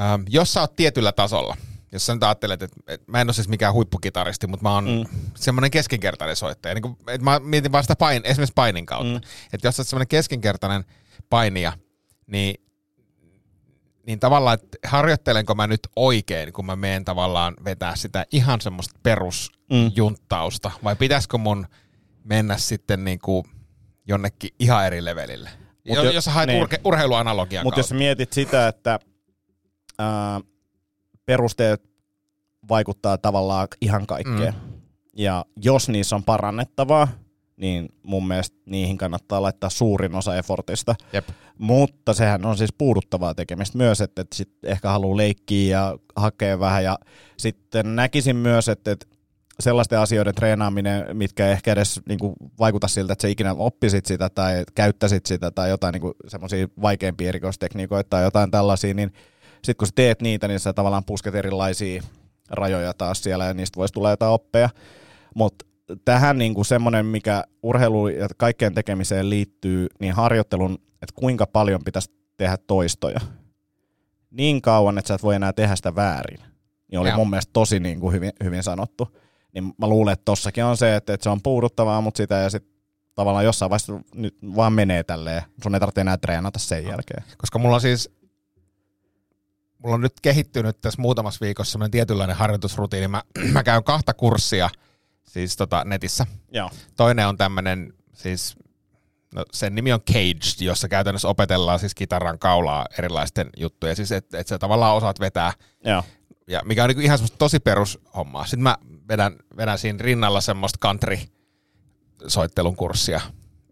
[0.00, 1.56] ähm, jos sä oot tietyllä tasolla,
[1.92, 4.84] jos sä nyt ajattelet, että, että mä en ole siis mikään huippukitaristi, mutta mä oon
[4.84, 5.18] mm.
[5.34, 6.74] semmoinen keskinkertainen soittaja.
[6.74, 9.18] Niin kuin, että mä mietin vaan sitä pain, esimerkiksi painin kautta.
[9.18, 9.20] Mm.
[9.52, 10.84] Että jos sä oot semmoinen keskinkertainen
[11.30, 11.72] painija,
[12.26, 12.65] niin,
[14.06, 19.00] niin tavallaan, että harjoittelenko mä nyt oikein, kun mä menen tavallaan vetää sitä ihan semmoista
[19.02, 20.84] perusjunttausta, mm.
[20.84, 21.66] vai pitäisikö mun
[22.24, 23.44] mennä sitten niin kuin
[24.08, 25.50] jonnekin ihan eri levelille?
[25.88, 26.62] Mut jos, jos sä haet niin.
[26.62, 28.98] urke, urheiluanalogian Mutta jos mietit sitä, että
[29.98, 30.40] ää,
[31.26, 31.82] perusteet
[32.68, 34.54] vaikuttaa tavallaan ihan kaikkeen.
[34.54, 34.72] Mm.
[35.16, 37.08] Ja jos niissä on parannettavaa,
[37.56, 40.94] niin mun mielestä niihin kannattaa laittaa suurin osa effortista.
[41.12, 41.28] Jep.
[41.58, 46.60] Mutta sehän on siis puuduttavaa tekemistä myös, että, että sit ehkä haluaa leikkiä ja hakea
[46.60, 46.84] vähän.
[46.84, 46.98] Ja
[47.36, 49.06] sitten näkisin myös, että, että
[49.60, 54.28] sellaisten asioiden treenaaminen, mitkä ehkä edes niin kuin, vaikuta siltä, että sä ikinä oppisit sitä
[54.28, 59.12] tai käyttäisit sitä tai jotain niin semmoisia vaikeampia erikoistekniikoita tai jotain tällaisia, niin
[59.52, 62.02] sitten kun sä teet niitä, niin sä tavallaan pusket erilaisia
[62.50, 64.70] rajoja taas siellä ja niistä voisi tulla jotain oppeja.
[65.34, 65.66] Mutta
[66.04, 71.80] tähän niin kuin semmoinen, mikä urheilu ja kaikkeen tekemiseen liittyy, niin harjoittelun, että kuinka paljon
[71.84, 73.20] pitäisi tehdä toistoja.
[74.30, 76.40] Niin kauan, että sä et voi enää tehdä sitä väärin.
[76.90, 77.16] Niin oli Joo.
[77.16, 79.16] mun mielestä tosi niin kuin hyvin, hyvin sanottu.
[79.52, 82.50] Niin mä luulen, että tossakin on se, että, että se on puuduttavaa, mutta sitä ja
[82.50, 82.76] sitten
[83.14, 85.42] tavallaan jossain vaiheessa nyt vaan menee tälleen.
[85.62, 87.24] Sun ei tarvitse enää treenata sen jälkeen.
[87.38, 88.16] Koska mulla on siis
[89.78, 93.08] mulla on nyt kehittynyt tässä muutamassa viikossa semmoinen tietynlainen harjoitusrutiini.
[93.08, 93.22] Mä,
[93.52, 94.70] mä käyn kahta kurssia
[95.28, 96.26] siis tota netissä.
[96.52, 96.70] Joo.
[96.96, 98.56] Toinen on tämmöinen, siis
[99.34, 103.94] no sen nimi on Caged, jossa käytännössä opetellaan siis kitaran kaulaa erilaisten juttuja.
[103.94, 105.52] Siis että et sä tavallaan osaat vetää.
[105.84, 106.02] Joo.
[106.48, 108.44] Ja mikä on niinku ihan semmoista tosi perushommaa.
[108.44, 108.76] Sitten mä
[109.08, 111.18] vedän, vedän siinä rinnalla semmoista country
[112.26, 113.20] soittelun kurssia,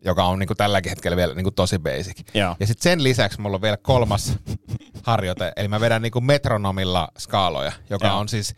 [0.05, 2.21] joka on niinku tälläkin hetkellä vielä niinku tosi basic.
[2.35, 2.57] Joo.
[2.61, 4.33] Ja sitten sen lisäksi mulla on vielä kolmas
[5.03, 8.19] harjoite, eli mä vedän niinku metronomilla skaaloja, joka Joo.
[8.19, 8.55] on siis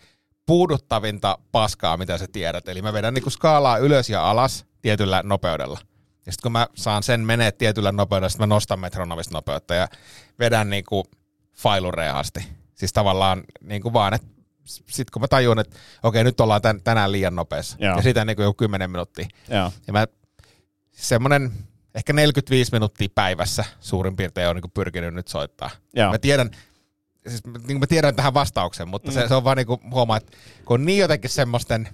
[0.47, 2.69] puuduttavinta paskaa, mitä sä tiedät.
[2.69, 5.79] Eli mä vedän niinku skaalaa ylös ja alas tietyllä nopeudella.
[6.27, 9.89] Ja sitten kun mä saan sen menee tietyllä nopeudella, sitten mä nostan metronomista nopeutta ja
[10.39, 11.05] vedän niinku
[11.57, 12.41] failureen asti.
[12.75, 14.29] Siis tavallaan niinku vaan, että
[14.65, 17.77] sitten kun mä tajun, että okei, nyt ollaan tän, tänään liian nopeassa.
[17.81, 17.97] Joo.
[17.97, 19.27] Ja siitä niinku joku 10 minuuttia.
[19.49, 19.73] Joo.
[19.87, 20.07] Ja mä
[20.93, 21.53] semmoinen
[21.95, 25.71] ehkä 45 minuuttia päivässä suurin piirtein on niin pyrkinyt nyt soittaa.
[25.95, 26.13] Joo.
[26.13, 26.51] Mä tiedän,
[27.29, 29.15] siis niin mä tiedän tähän vastauksen, mutta mm.
[29.15, 30.33] se, se, on vaan niin kuin huomaa, että
[30.65, 31.89] kun on niin jotenkin semmoisten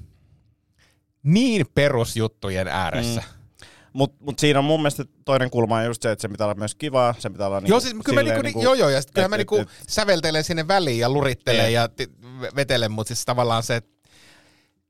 [1.23, 3.21] niin perusjuttujen ääressä.
[3.21, 3.66] Mm.
[3.92, 6.55] Mutta mut siinä on mun mielestä toinen kulma on just se, että se pitää olla
[6.55, 9.03] myös kivaa, se pitää olla niinku, joo, siis kyllä mä niinku, niinku, joo, joo, ja
[9.03, 11.73] sitten mä et- niinku et- säveltelen sinne väliin ja lurittelen Niin.
[11.75, 12.11] ja ti-
[12.57, 13.92] vetelen, mutta siis tavallaan se, että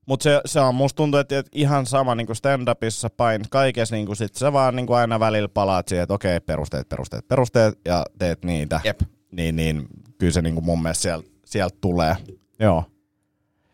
[0.06, 4.16] Mutta se, se on, musta tuntuu, että, että ihan sama niin stand-upissa, pain, kaikessa, niin
[4.16, 8.44] sit sä vaan niin aina välillä palaat siihen, että okei, perusteet, perusteet, perusteet, ja teet
[8.44, 8.80] niitä.
[8.84, 9.00] Jep.
[9.32, 9.86] Niin, niin
[10.22, 12.16] kyllä se niin kuin mun mielestä sieltä sielt tulee.
[12.58, 12.84] Joo.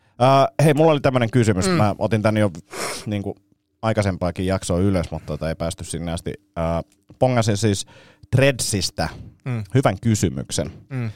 [0.05, 1.67] Uh, hei, mulla oli tämmöinen kysymys.
[1.67, 1.73] Mm.
[1.73, 2.51] Mä otin tän jo
[3.07, 3.35] niin kuin
[3.83, 6.33] aikaisempaakin jaksoa ylös, mutta tota ei päästy sinne asti.
[6.41, 7.87] Uh, pongasin siis
[8.31, 9.09] Threadsistä
[9.45, 9.65] Mm.
[9.75, 11.11] hyvän kysymyksen, mm,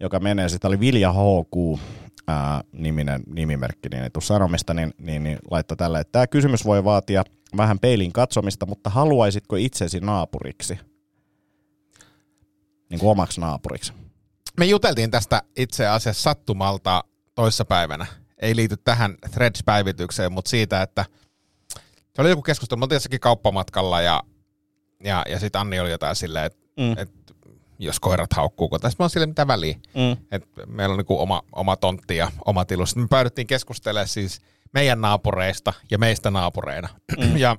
[0.00, 1.80] joka menee, sitä oli Vilja HQ,
[2.28, 6.64] ää, niminen nimimerkki, niin ei tuu sanomista, niin, niin, niin laittoi tällä, että tämä kysymys
[6.64, 7.24] voi vaatia
[7.56, 10.78] vähän peilin katsomista, mutta haluaisitko itsesi naapuriksi?
[12.90, 13.92] Niin kuin omaksi naapuriksi.
[14.58, 18.06] Me juteltiin tästä itse asiassa sattumalta toissapäivänä.
[18.42, 21.04] Ei liity tähän Threads-päivitykseen, mutta siitä, että
[22.14, 22.78] se oli joku keskustelu.
[22.78, 24.22] Me oltiin jossakin kauppamatkalla ja,
[25.04, 26.92] ja, ja sitten Anni oli jotain silleen, että Mm.
[26.98, 27.10] et,
[27.78, 28.78] jos koirat haukkuuko.
[28.78, 29.74] Tai sitten mä oon silleen, mitä väliä.
[29.94, 30.16] Mm.
[30.32, 32.86] Et meillä on niinku oma, oma tontti ja oma tilu.
[32.86, 34.40] Sitten me päädyttiin keskustelemaan siis
[34.74, 36.88] meidän naapureista ja meistä naapureina.
[37.18, 37.36] Mm.
[37.44, 37.56] ja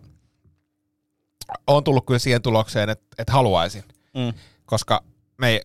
[1.68, 3.84] on tullut kyllä siihen tulokseen, että, että haluaisin.
[4.14, 4.34] Mm.
[4.66, 5.04] Koska
[5.38, 5.62] me ei,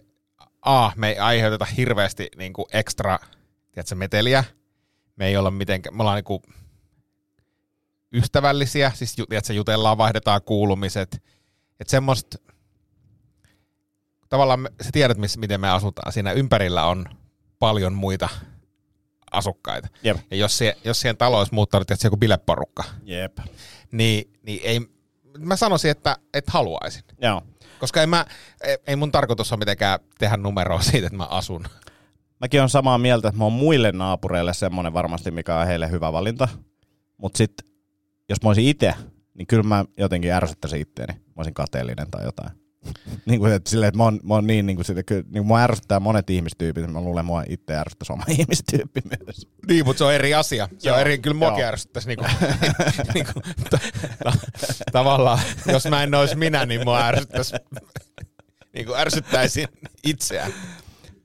[0.63, 3.19] A, me ei aiheuteta hirveästi niinku ekstra
[3.73, 4.45] tiedätkö, meteliä.
[5.17, 6.43] Me ei olla mitenkään, me ollaan niinku
[8.13, 11.23] ystävällisiä, siis tiedätkö, jutellaan, vaihdetaan kuulumiset.
[11.81, 12.39] Että semmoista,
[14.29, 16.13] tavallaan me, sä tiedät, miss, miten me asutaan.
[16.13, 17.05] Siinä ympärillä on
[17.59, 18.29] paljon muita
[19.33, 19.89] asukkaita.
[20.03, 20.17] Jep.
[20.31, 23.39] Ja jos, se, jos siihen taloon olisi muuttanut tiedätkö, joku bileporukka, Jep.
[23.93, 24.81] niin, niin ei,
[25.39, 27.03] mä sanoisin, että, että haluaisin.
[27.21, 27.43] Joo.
[27.83, 28.27] Koska en mä,
[28.87, 31.65] ei- mun tarkoitus ole mitenkään tehdä numeroa siitä, että mä asun.
[32.41, 36.13] Mäkin on samaa mieltä, että mä oon muille naapureille semmoinen varmasti, mikä on heille hyvä
[36.13, 36.49] valinta.
[37.17, 37.67] Mutta sitten,
[38.29, 38.95] jos mä olisin itse,
[39.35, 41.13] niin kyllä mä jotenkin ärsyttäisin itteeni.
[41.15, 42.62] Mä olisin kateellinen tai jotain.
[43.27, 45.33] niin kuin, että silleen, että mä oon, mä oon niin, niin kuin, sitä, kyllä, niin
[45.33, 49.49] kuin mua ärsyttää monet ihmistyypit, mä luulen, mua itse ärsyttäisi oma ihmistyyppi myös.
[49.69, 50.69] Niin, mutta se on eri asia.
[50.79, 50.97] Se Joo.
[50.97, 52.25] on eri, kyllä muakin ärsyttäisi niinku,
[53.15, 53.33] niinku,
[53.71, 53.79] ta,
[54.25, 54.33] ta,
[54.93, 57.57] tavallaan, jos mä en olisi minä, niin mua ärsyttäisi,
[58.75, 59.69] niinku ärsyttäisin
[60.05, 60.53] itseään.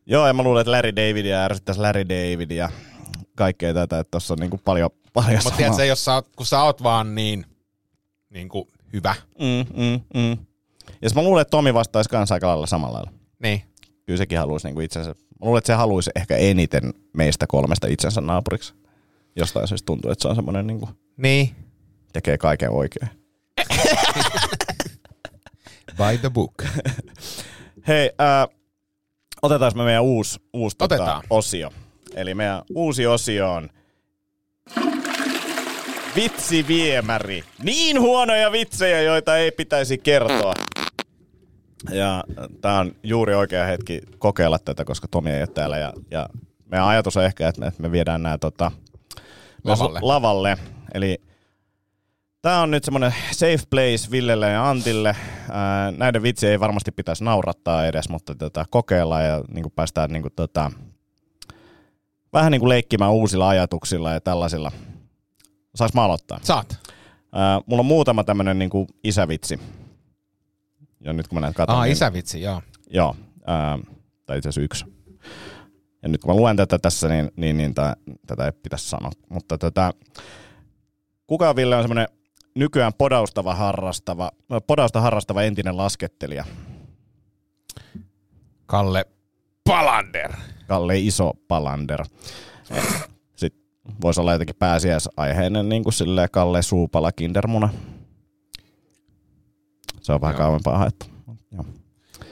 [0.05, 2.69] Joo, ja mä luulen, että Larry Davidia ärsyttäisi Larry David ja
[3.35, 6.61] kaikkea tätä, että tossa on niinku paljon, paljon Mutta tiedätkö, jos sä oot, kun sä
[6.61, 7.45] oot vaan niin,
[8.29, 10.37] niin kuin hyvä, Mm, mm, mm.
[11.01, 13.11] Ja mä luulen, että Tomi vastaisi kanssa aika lailla samalla lailla.
[13.43, 13.61] niin
[14.05, 18.21] Kyllä sekin haluaisi niinku itsensä, mä luulen, että se haluaisi ehkä eniten meistä kolmesta itsensä
[18.21, 18.73] naapuriksi.
[19.35, 21.55] Jostain syystä tuntuu, että se on semmoinen niinku, Niin.
[22.13, 23.09] tekee kaiken oikein.
[25.97, 26.53] By the book.
[27.87, 28.47] Hei, äh,
[29.41, 31.23] otetaan me meidän uusi, uusi tota, Otetaan.
[31.29, 31.71] osio.
[32.15, 33.69] Eli meidän uusi osio on
[36.15, 37.43] Vitsiviemäri.
[37.63, 40.53] Niin huonoja vitsejä, joita ei pitäisi kertoa.
[41.91, 42.23] Ja
[42.61, 45.77] tämä on juuri oikea hetki kokeilla tätä, koska Tomi ei ole täällä.
[45.77, 46.29] Ja, ja
[46.65, 48.71] meidän ajatus on ehkä, että me, että me viedään nämä tota,
[49.63, 49.99] Lavalle.
[50.01, 50.57] lavalle.
[50.93, 51.21] Eli
[52.41, 55.15] Tämä on nyt semmoinen safe place Villelle ja Antille.
[55.51, 60.21] Ää, näiden vitsi ei varmasti pitäisi naurattaa edes, mutta tota, kokeillaan ja niin päästään niin
[60.21, 60.71] kuin, tota,
[62.33, 64.71] vähän niin kuin leikkimään uusilla ajatuksilla ja tällaisilla.
[65.75, 66.39] Saanko mä aloittaa?
[66.41, 66.79] Saat.
[67.33, 69.59] Ää, mulla on muutama tämmöinen niin kuin isävitsi.
[70.99, 72.61] Ja nyt kun mä näet katson, Ah, niin, isävitsi, joo.
[72.89, 73.15] Joo,
[73.47, 73.79] ää,
[74.25, 74.85] tai itse asiassa yksi.
[76.03, 77.95] Ja nyt kun mä luen tätä tässä, niin, niin, niin tää,
[78.27, 79.11] tätä ei pitäisi sanoa.
[79.29, 79.91] Mutta tota,
[81.27, 82.07] kuka Ville on semmoinen
[82.55, 84.31] nykyään podaustava harrastava,
[84.67, 86.45] podausta harrastava entinen laskettelija?
[88.65, 89.05] Kalle
[89.63, 90.33] Palander.
[90.67, 92.05] Kalle Iso Palander.
[93.35, 93.61] Sitten
[94.01, 97.69] voisi olla jotenkin pääsiäisaiheinen niin kuin silleen Kalle Suupala Kindermuna.
[100.07, 100.45] Se on vähän Joo.
[100.45, 101.05] kauempaa haettu.
[101.51, 101.65] Joo.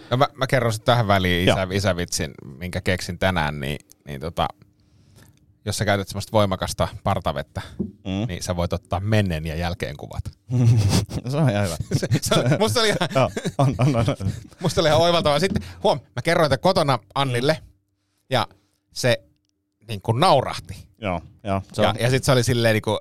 [0.09, 4.47] No mä, mä kerron sitten tähän väliin isä, isävitsin, minkä keksin tänään, niin, niin tota,
[5.65, 8.27] jos sä käytät semmoista voimakasta partavettä, Mm.
[8.27, 10.23] niin sä voit ottaa menneen ja jälkeen kuvat.
[11.29, 11.75] Se on ihan hyvä.
[11.99, 14.05] Se, se, on- musta, oli ihan, Joo, on, on, on.
[14.63, 15.39] musta oli ihan oivaltavaa.
[15.39, 17.61] Sitten huom, mä kerroin tätä kotona Annille,
[18.29, 18.47] ja
[18.93, 19.23] se
[19.87, 20.87] niin kuin naurahti.
[21.01, 21.61] Joo, joo.
[21.73, 22.97] Se ja, ja sitten se oli silleen niin kuin,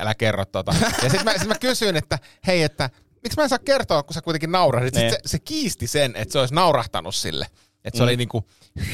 [0.00, 0.74] älä kerro tota.
[1.02, 2.90] Ja sitten mä, sit mä kysyin, että hei, että
[3.22, 4.94] miksi mä en saa kertoa, kun sä kuitenkin naurahdit.
[4.94, 5.12] Sitten Niin.
[5.24, 7.46] se, se, kiisti sen, että se olisi naurahtanut sille.
[7.84, 8.08] Että se Mm.
[8.08, 8.44] oli niinku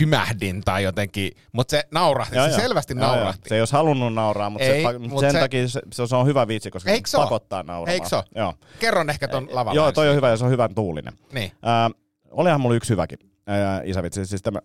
[0.00, 2.60] hymähdin tai jotenkin, mutta se naurahti, Joo, se joo.
[2.60, 3.14] selvästi Joo, joo.
[3.14, 3.48] naurahti.
[3.48, 6.26] Se ei olisi halunnut nauraa, mutta Ei, se, mut sen se- takia se, se, on
[6.26, 7.94] hyvä vitsi, koska Eikö se pakottaa nauramaan.
[7.94, 8.24] Eikö se oo?
[8.34, 8.54] Joo.
[8.78, 9.76] Kerron ehkä ton lavalla.
[9.80, 11.12] Joo, toi on hyvä ja se on hyvän tuulinen.
[11.32, 11.52] Niin.
[11.62, 11.90] Ää,
[12.30, 14.26] olihan mulla yksi hyväkin ää, isävitsi.
[14.26, 14.58] Siis tämä,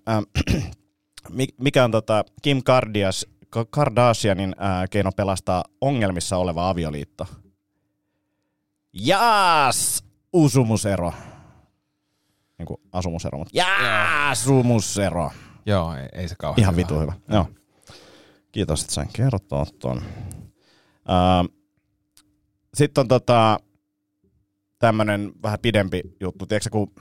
[1.30, 3.26] mi- mikä on tota Kim Kardias,
[3.70, 7.28] Kardashianin ää, keino pelastaa ongelmissa oleva avioliitto?
[8.94, 10.04] Jaas!
[10.34, 11.14] Usumusero.
[12.58, 15.32] Niin kuin asumusero, mutta jaasumusero.
[15.66, 16.82] Joo, ei, ei se kauhean Ihan hyvä.
[16.88, 17.14] vitu hyvä.
[17.30, 17.48] Joo.
[18.52, 19.98] Kiitos, että sain kertoa tuon.
[19.98, 21.56] Uh,
[22.74, 23.60] Sitten on tota,
[24.80, 26.46] tämmöinen vähän pidempi juttu.
[26.46, 26.92] Tiedätkö, kun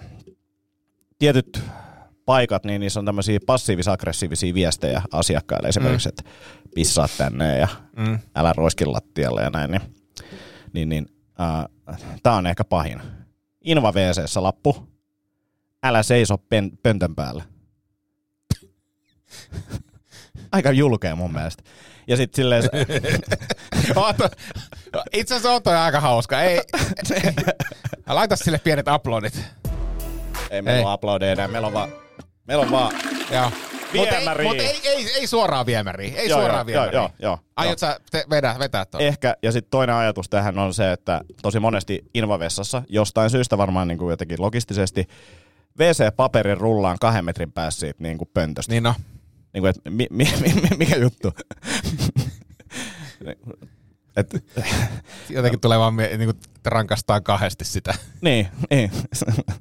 [1.18, 1.62] tietyt
[2.24, 5.68] paikat, niin niissä on tämmöisiä passiivis-aggressiivisia viestejä asiakkaille.
[5.68, 6.22] Esimerkiksi, että
[6.74, 8.18] pissaa tänne ja Mm.
[8.35, 9.70] älä roiski lattialle ja näin.
[9.70, 9.81] Niin,
[10.72, 11.07] niin, niin
[12.22, 13.02] tämä on ehkä pahin.
[13.64, 14.88] Inva WCssä lappu.
[15.83, 17.44] Älä seiso pen, pöntön päällä.
[20.52, 21.62] Aika julkea mun mielestä.
[22.09, 22.62] Ja sitten silleen,
[25.12, 26.42] itse asiassa on toi aika hauska.
[26.42, 26.61] Ei,
[28.07, 29.44] laita sille pienet aplodit.
[30.50, 30.85] ei meillä Ei.
[30.85, 31.88] ole uploadeja enää, meillä on vaan,
[32.46, 32.92] meillä on vaan
[33.33, 33.50] Joo.
[33.94, 36.14] Mutta ei, mut ei, ei, ei, suoraan viemäriin.
[36.14, 36.94] Ei Joo, suoraan joo, viemäriin.
[36.94, 37.38] joo, joo, joo.
[37.57, 39.02] Aiot sä te, vedä, vetää tuon?
[39.02, 43.88] Ehkä, ja sitten toinen ajatus tähän on se, että tosi monesti invavessassa, jostain syystä varmaan
[43.88, 45.09] niin kuin jotenkin logistisesti,
[45.78, 48.72] WC-paperin rullaan kahden metrin päässä siitä niin kuin pöntöstä.
[48.72, 48.94] Niin no.
[49.52, 51.33] Niin kuin, että mi, mi, mi, mi, mikä juttu?
[54.16, 54.44] Et,
[55.31, 57.94] Jotenkin tulee vaan mie- niin kuin rankastaa kahdesti sitä.
[58.20, 58.90] niin, niin.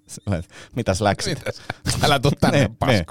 [0.76, 1.38] Mitäs läksit?
[1.38, 1.62] Mitäs?
[2.04, 3.06] Älä tuu tänne, Niin, niin.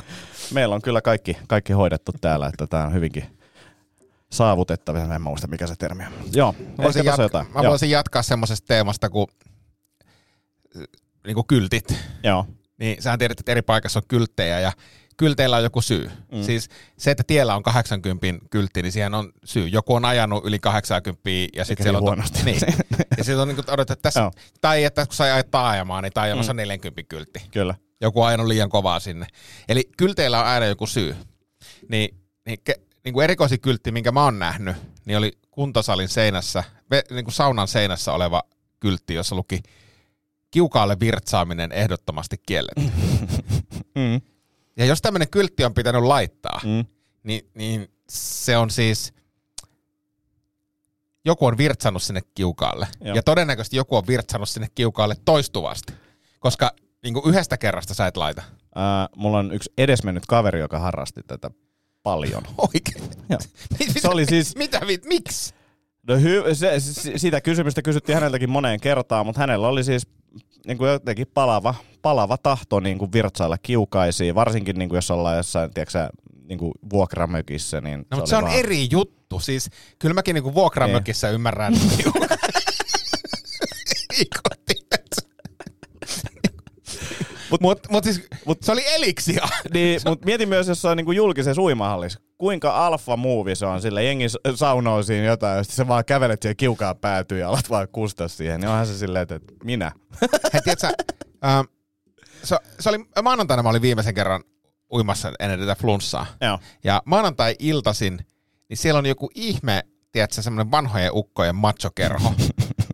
[0.52, 3.38] Meillä on kyllä kaikki, kaikki hoidettu täällä, että tämä on hyvinkin
[4.32, 5.14] saavutettavissa.
[5.14, 6.12] En muista, mikä se termi on.
[6.34, 7.46] Joo, voisin, jatka- jotain.
[7.54, 9.26] mä Joo, voisin jatkaa semmoisesta teemasta kuin,
[11.26, 11.94] niin kuin kyltit.
[12.24, 12.46] joo.
[12.78, 14.72] Niin sähän tiedät, että eri paikassa on kylttejä ja
[15.20, 16.10] kylteillä on joku syy.
[16.32, 16.42] Mm.
[16.42, 19.68] Siis se, että tiellä on 80 kyltti, niin siihen on syy.
[19.68, 21.20] Joku on ajanut yli 80
[21.54, 22.04] ja sitten siellä on...
[22.04, 22.42] niin huonosti.
[22.44, 22.60] Niin.
[23.18, 24.30] Ja sitten on niin odotettu, että tässä, Joo.
[24.60, 27.42] tai että kun sä ajat taajamaan, niin taajamassa on 40 kyltti.
[27.50, 27.74] Kyllä.
[28.00, 29.26] Joku on ajanut liian kovaa sinne.
[29.68, 31.16] Eli kylteillä on aina joku syy.
[31.88, 36.64] Niin, niin, ke, niin kuin erikoisin kyltti, minkä mä oon nähnyt, niin oli kuntosalin seinässä,
[37.10, 38.42] niin kuin saunan seinässä oleva
[38.80, 39.62] kyltti, jossa luki
[40.50, 42.82] kiukaalle virtsaaminen ehdottomasti kielletty.
[43.94, 44.20] Mm.
[44.80, 46.84] Ja jos tämmöinen kyltti on pitänyt laittaa, Mm.
[47.22, 49.12] niin, niin se on siis,
[51.24, 52.88] joku on virtsannut sinne kiukaalle.
[53.00, 53.16] Joo.
[53.16, 55.92] Ja todennäköisesti joku on virtsannut sinne kiukaalle toistuvasti.
[56.40, 58.42] Koska niin kuin yhdestä kerrasta sä et laita.
[58.62, 61.50] Uh, mulla on yksi edesmennyt kaveri, joka harrasti tätä
[62.02, 62.42] paljon.
[62.74, 63.10] Oikein.
[64.02, 65.54] Se oli siis- Mitä, mit, miksi?
[66.08, 70.06] No hy- se, se, sitä kysymystä kysyttiin häneltäkin moneen kertaan, mutta hänellä oli siis
[70.66, 75.36] niin kuin jotenkin palava, palava tahto niin kuin virtsailla kiukaisiin, varsinkin niin kuin jos ollaan
[75.36, 76.08] jossain, tiedätkö,
[76.48, 77.80] niin kuin vuokramökissä.
[77.80, 79.40] Niin No, mutta se on vaan- eri juttu.
[79.40, 81.34] Siis kyllä mäkin niinku vuokramökissä Niin.
[81.34, 81.74] ymmärrän.
[87.50, 89.48] Mutta mut, mut siis, mut se oli eliksia.
[89.74, 94.02] Niin, mutta mietin myös jossain niin kuin julkisessa uimahallissa, kuinka alfa movie se on, sillä
[94.02, 97.88] jengi saunoo siinä jotain, ja sitten sä vaan kävelet siihen kiukaan päätyyn ja alat vaan
[97.92, 99.92] kustaa siihen, niin onhan se silleen, että että minä.
[100.52, 100.86] Hei, tiedätkö,
[101.44, 101.66] ähm,
[102.44, 104.44] se, se oli, maanantaina mä olin viimeisen kerran
[104.92, 106.26] uimassa ennen tätä flunssaa.
[106.40, 106.58] Joo.
[106.84, 108.26] Ja maanantai-iltasin,
[108.68, 109.82] niin siellä on joku ihme,
[110.12, 112.34] tiedätkö, semmoinen vanhojen ukkojen machokerho.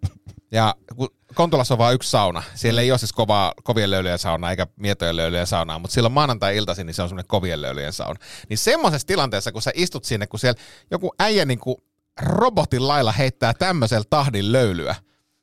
[0.53, 2.43] ja kun Kontulassa on vain yksi sauna.
[2.55, 6.87] Siellä ei ole siis kovaa, kovien löylyjen sauna eikä mietojen löylyjen saunaa, mutta silloin maanantai-iltaisin
[6.87, 8.21] niin se on semmoinen kovien löylyjen sauna.
[8.49, 11.77] Niin semmoisessa tilanteessa, kun sä istut sinne, kun siellä joku äijä niin kuin
[12.23, 14.95] robotin lailla heittää tämmöisellä tahdin löylyä,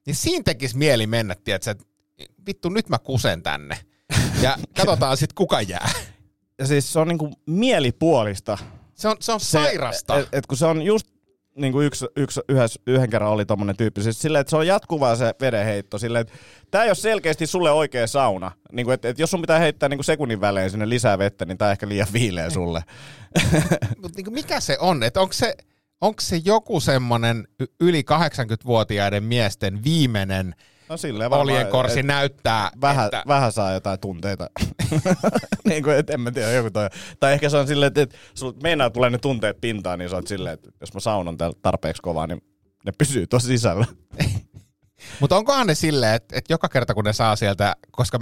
[0.05, 1.83] niin siinä tekisi mieli mennä, tiedätkö, että
[2.47, 3.77] vittu nyt mä kusen tänne.
[4.41, 5.89] Ja katsotaan sitten kuka jää.
[6.59, 8.57] Ja siis se on niin kuin mielipuolista.
[8.95, 10.19] Se on, se on sairasta.
[10.19, 11.07] Et, et kun se on just
[11.55, 14.67] niin kuin yksi, yksi, yhdessä, yhden kerran oli tommonen tyyppi, siis silleen, että se on
[14.67, 16.33] jatkuvaa se vedenheitto, silleen, että
[16.71, 18.51] tämä ei ole selkeästi sulle oikea sauna.
[18.71, 21.45] Niin kuin, että, että jos sun pitää heittää niin kuin sekunnin välein sinne lisää vettä,
[21.45, 22.83] niin tämä ehkä liian viileä sulle.
[24.01, 25.03] Mutta niinku mikä se on?
[25.03, 25.55] Että onko se,
[26.01, 27.47] onko se joku semmoinen
[27.79, 30.55] yli 80-vuotiaiden miesten viimeinen
[30.89, 34.49] No silleen varmaan, oljenkorsi et- näyttää, vähän, että vähän saa jotain tunteita.
[35.67, 36.89] niin kuin, et en mä tiedä, joku toi.
[37.19, 40.15] Tai ehkä se on silleen, että, että sulla meinaa tulee ne tunteet pintaan, niin sä
[40.15, 42.41] oot silleen, että jos mä saunon täällä tarpeeksi kovaa, niin
[42.85, 43.85] ne pysyy tuossa sisällä.
[45.19, 48.19] Mutta onkohan ne silleen, että, että joka kerta kun ne saa sieltä, koska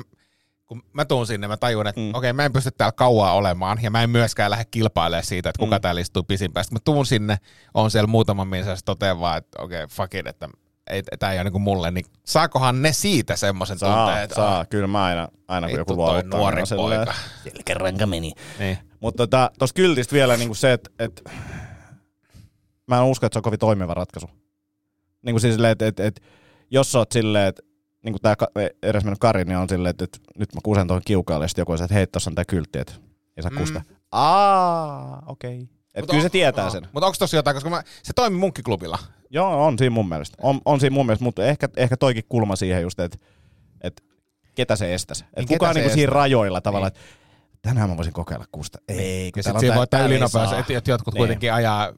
[0.66, 2.10] kun mä tuun sinne, mä tajun, että mm.
[2.10, 5.50] Okei, okay, mä en pysty täällä kauaa olemaan, ja mä en myöskään lähde kilpailemaan siitä,
[5.50, 5.80] että kuka mm.
[5.80, 5.82] Mm.
[5.82, 6.64] täällä istuu pisimpään.
[6.64, 7.38] Sitten mä tuun sinne,
[7.74, 10.50] on siellä muutaman mies, ja totean vaan, että okei, okay, fuck it, että
[10.90, 14.66] ei, tämä ei ole niinku mulle, niin saakohan ne siitä semmoisen tunteen, Saa, että saa.
[14.66, 17.14] Kyllä mä aina, aina kun joku luovuttaa, nuori niin on silleen, poika.
[17.44, 18.34] Selkäranka meni.
[18.60, 18.78] Niin.
[19.00, 21.24] Mutta tota, tuossa kyltistä vielä niin se, että et,
[22.88, 24.30] mä en usko, että se on kovin toimiva ratkaisu.
[25.22, 26.22] Niin kuin siis silleen, että et, et,
[26.72, 27.64] jos sä oot silleen, että
[28.04, 28.36] niin kuin tämä
[28.84, 31.62] edes mennyt Kari, niin on silleen, että, että nyt mä kusen tuohon kiukaalle, ja sitten
[31.62, 32.94] joku on se, että hei, tuossa on tää kyltti, että
[33.38, 33.58] ei saa Mm.
[33.58, 33.82] kusta.
[34.12, 35.62] Aa, okei.
[35.62, 35.68] Okay.
[35.96, 36.88] Että kyllä se tietää sen.
[36.92, 39.00] Mutta onko tossa jotain, koska mä, se toimi munkkiklubilla.
[39.34, 40.38] Joo, on siinä mun mielestä.
[40.42, 43.18] On, on siinä mun mielestä, mutta ehkä, ehkä toikin kulma siihen just, että,
[43.82, 44.04] että
[44.56, 45.24] ketä se estäisi.
[45.24, 47.02] Että Niin, kuka on niinku siinä rajoilla tavallaan, Niin.
[47.54, 48.80] että tänään mä voisin kokeilla kusta.
[48.88, 51.20] Ei, kun Ja täällä sitten on voi ei ylinopeus, että, että jotkut Niin.
[51.20, 51.94] kuitenkin ajaa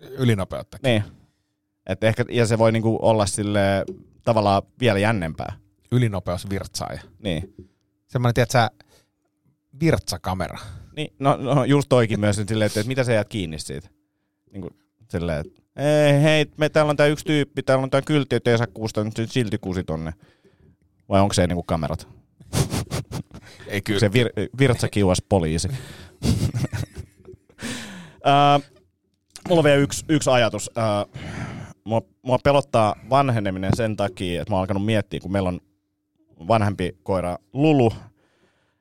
[0.00, 0.78] ylinopeutta.
[0.82, 1.04] Niin.
[1.86, 3.84] Et ehkä, ja se voi niinku olla sille
[4.24, 5.52] tavallaan vielä jännempää.
[5.92, 7.00] Ylinopeus virtsaaja.
[7.18, 7.54] Niin.
[8.06, 8.70] Semmoinen, tiedät sä,
[9.80, 10.58] virtsakamera.
[10.96, 13.88] niin no, no, just toikin myös silleen, että, että mitä sä jäät kiinni siitä.
[14.52, 14.74] Niin kuin,
[15.08, 18.50] silleen, että ei, hei, me täällä on tää yksi tyyppi, täällä on tää kyltti, että
[18.50, 20.12] ei saa kuusta, nyt silti kuusi tonne.
[21.08, 22.08] Vai onko se niinku kamerat?
[23.66, 24.00] Ei kyllä.
[24.00, 25.68] Se vir- virtsakiuas poliisi.
[28.26, 28.62] uh,
[29.48, 30.70] mulla on vielä yksi, yksi ajatus.
[30.70, 31.20] Uh,
[31.84, 35.60] mua, mua pelottaa vanheneminen sen takia, että mä oon alkanut miettiä, kun meillä on
[36.48, 37.92] vanhempi koira Lulu,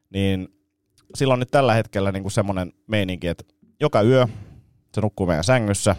[0.09, 0.47] niin
[1.15, 3.43] sillä on nyt tällä hetkellä niinku semmoinen meininki, että
[3.79, 4.27] joka yö
[4.93, 5.95] se nukkuu meidän sängyssä.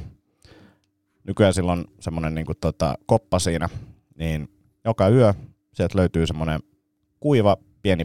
[1.31, 3.69] Nykyään sillä on semmoinen niinku tota, koppa siinä,
[4.19, 4.49] niin
[4.85, 5.35] joka yö
[5.73, 6.61] sieltä löytyy semmoinen
[7.21, 8.05] kuiva pieni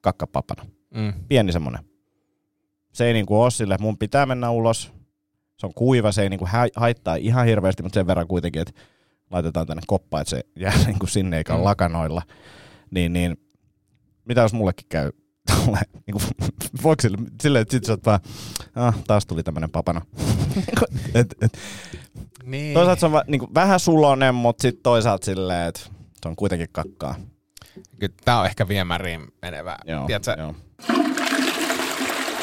[0.00, 0.66] kakkapapana.
[0.94, 1.12] Mm.
[1.28, 1.84] Pieni semmoinen.
[2.92, 4.92] Se ei niinku ole sille, mun pitää mennä ulos.
[5.58, 8.80] Se on kuiva, se ei niinku hä- haittaa ihan hirveästi, mutta sen verran kuitenkin, että
[9.30, 11.64] laitetaan tänne koppa, että se jää niinku sinne eikä Mm.
[11.64, 12.22] lakanoilla.
[12.90, 13.36] Niin, niin
[14.24, 15.10] mitä jos mullekin käy
[15.46, 16.20] tolleen, niinku,
[16.82, 18.20] voiko sille, silleen, että sit sä oot vaan,
[18.74, 20.00] ah, taas tuli tämmönen papana.
[21.14, 21.58] et, et,
[22.48, 22.74] Niin.
[22.74, 25.80] toisaalta se on va, niinku, vähän sulonen, mutta sitten toisaalta silleen, että
[26.22, 27.14] se on kuitenkin kakkaa.
[27.98, 29.78] Kyllä tää on ehkä viemäriin menevä.
[29.86, 30.54] Joo, Tiedätkö, joo.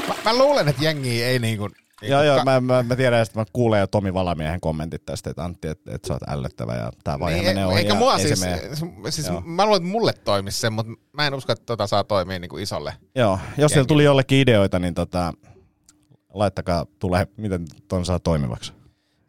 [0.07, 1.67] Mä, mä, luulen, että jengi ei niinku...
[1.67, 5.05] niinku Joo, joo, ka- mä, mä, mä tiedän, että mä kuulen jo Tomi Valamiehen kommentit
[5.05, 7.77] tästä, että Antti, että, että sä oot ällöttävä ja tää vaihe niin, menee ohi.
[7.77, 8.61] Eikä mua ei siis, se mene.
[9.09, 9.41] siis Joo.
[9.41, 12.57] mä luulen, että mulle toimisi se, mutta mä en usko, että tota saa toimia niinku
[12.57, 12.93] isolle.
[13.15, 15.34] Joo, jos siellä tuli jollekin ideoita, niin tota,
[16.34, 18.73] laittakaa tulee, miten ton saa toimivaksi.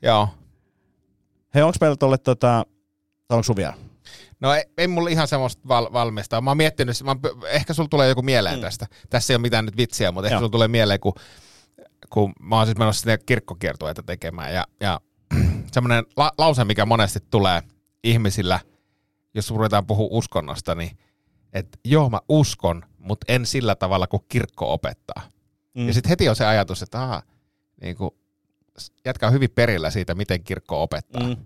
[0.03, 0.29] Joo.
[1.57, 2.67] Hei, onks meillä tolle tota,
[3.31, 3.75] onko sun vielä?
[4.41, 6.41] No ei, ei mulla ihan semmoista val, valmista.
[6.41, 8.61] Mä oon miettinyt, mä, oon- ehkä sulla tulee joku mieleen Mm.
[8.61, 8.87] tästä.
[9.11, 11.13] Tässä ei ole mitään nyt vitsiä, mutta ehkä sulla tulee mieleen, kun,
[12.11, 14.55] kun mä oon siis menossa sinne kirkkokiertueita tekemään.
[14.55, 15.01] Ja, ja
[15.73, 17.63] semmoinen la, lause, mikä monesti tulee
[18.05, 18.61] ihmisillä,
[19.35, 20.99] jos ruvetaan puhua uskonnosta, niin
[21.53, 25.23] että joo mä uskon, mutta en sillä tavalla kuin kirkko opettaa.
[25.75, 25.87] Mm.
[25.87, 27.23] Ja sitten heti on se ajatus, että aha,
[27.83, 28.11] niin kuin,
[29.05, 31.23] jätkä on hyvin perillä siitä, miten kirkko opettaa.
[31.23, 31.37] Mm.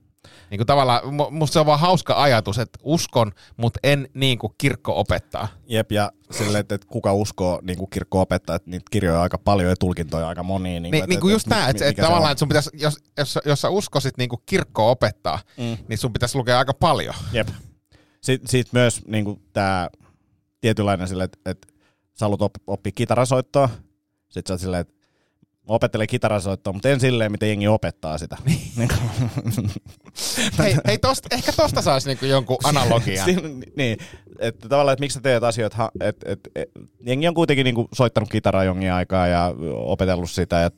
[0.50, 4.38] Niin kuin tavallaan, mu- musta se on vaan hauska ajatus, että uskon, mutta en niin
[4.38, 5.48] kuin kirkko opettaa.
[5.66, 9.22] Jep, ja silleen, että, että kuka uskoo niin kuin kirkko opettaa, että niitä kirjoja on
[9.22, 10.80] aika paljon ja tulkintoja aika monia.
[10.80, 13.60] Niin, Niin, niin kuin just tämä, että, että tavallaan, että sun pitäisi, jos, jos, jos
[13.60, 15.76] sä uskoisit niin kuin kirkko opettaa, Mm.
[15.88, 17.14] niin sun pitäisi lukea aika paljon.
[17.32, 17.48] Jep.
[18.20, 19.88] Sitten sit myös niin kuin tämä
[20.60, 21.68] tietynlainen sille, että, että
[22.12, 23.68] sä haluat op, oppia kitarasoittoa.
[24.28, 24.94] Sitten sä oot silleen, että
[25.70, 28.36] mä opettelen kitarasoittoa, mutta en silleen, miten jengi opettaa sitä.
[30.58, 33.24] Hei, hei tosta, ehkä tosta saisi niin kuin jonkun analogian.
[33.30, 33.98] Siinä, niin,
[34.40, 36.70] että tavallaan, että miksi sä teet asioita, että et, et,
[37.06, 40.70] jengi on kuitenkin niinku soittanut kitaraa jonkin aikaa ja opetellut sitä ja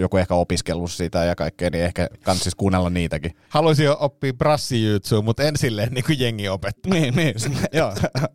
[0.00, 3.32] joku ehkä opiskellut sitä ja kaikkea, niin ehkä kans siis kuunnella niitäkin.
[3.48, 6.92] Haluaisin jo oppia brassijyytsyä, mutta en silleen niin kuin jengi opettaa.
[6.92, 7.34] Niin, niin,
[7.72, 7.92] joo,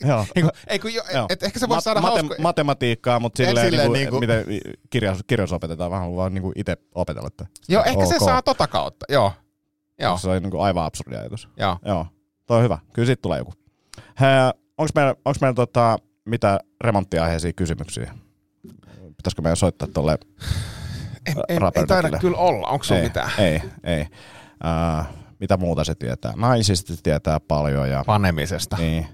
[0.08, 0.26] joo.
[0.36, 2.36] Niin kuin, ei kun jo, et, ehkä se voi saada mate- hauska...
[2.40, 7.28] Matematiikkaa, mutta En silleen, silleen niinku, niinku- miten kirjaus, kirjaus opetetaan, vaan niinku itse opetella.
[7.28, 8.26] Että Joo, ehkä se ok.
[8.26, 9.06] saa tota kautta.
[9.10, 9.34] Joo.
[10.00, 11.50] Joo, Se on niinku aivan absurdi ajatus.
[11.58, 11.78] joo.
[11.86, 12.06] Joo,
[12.46, 12.78] toi on hyvä.
[12.94, 13.54] Kyllä siitä tulee joku.
[14.78, 18.14] Onko meillä, onks meillä tota, mitä remonttiaiheisia kysymyksiä?
[19.18, 20.18] Pitäisikö meidän soittaa tuolle
[21.26, 22.68] Ei, ei, ei taida kyllä olla.
[22.68, 23.32] Onko sulla ei, mitään?
[23.38, 24.02] Ei, ei.
[24.64, 25.06] Uh,
[25.40, 26.34] mitä muuta se tietää?
[26.36, 28.78] Naisista se tietää paljon ja Panemisesta.
[28.78, 29.08] niin,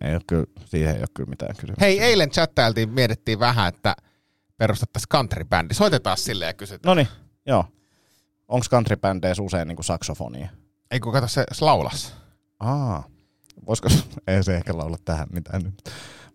[0.00, 1.86] ei ole kyllä, siihen ei ole kyllä mitään kysymyksiä.
[1.86, 3.96] Hei, eilen chattailtiin, mietittiin vähän, että
[4.56, 5.74] perustettaisiin country-bändi.
[5.74, 6.90] Soitetaan silleen ja kysytään.
[6.90, 7.08] No niin,
[7.46, 7.64] joo.
[8.48, 10.48] Onko countrybändeissä usein niinku saksofonia?
[10.90, 12.14] Ei kun kato, se se laulas.
[12.60, 13.04] Aa,
[13.66, 13.88] voisiko,
[14.26, 15.74] ei se ehkä laula tähän mitään nyt.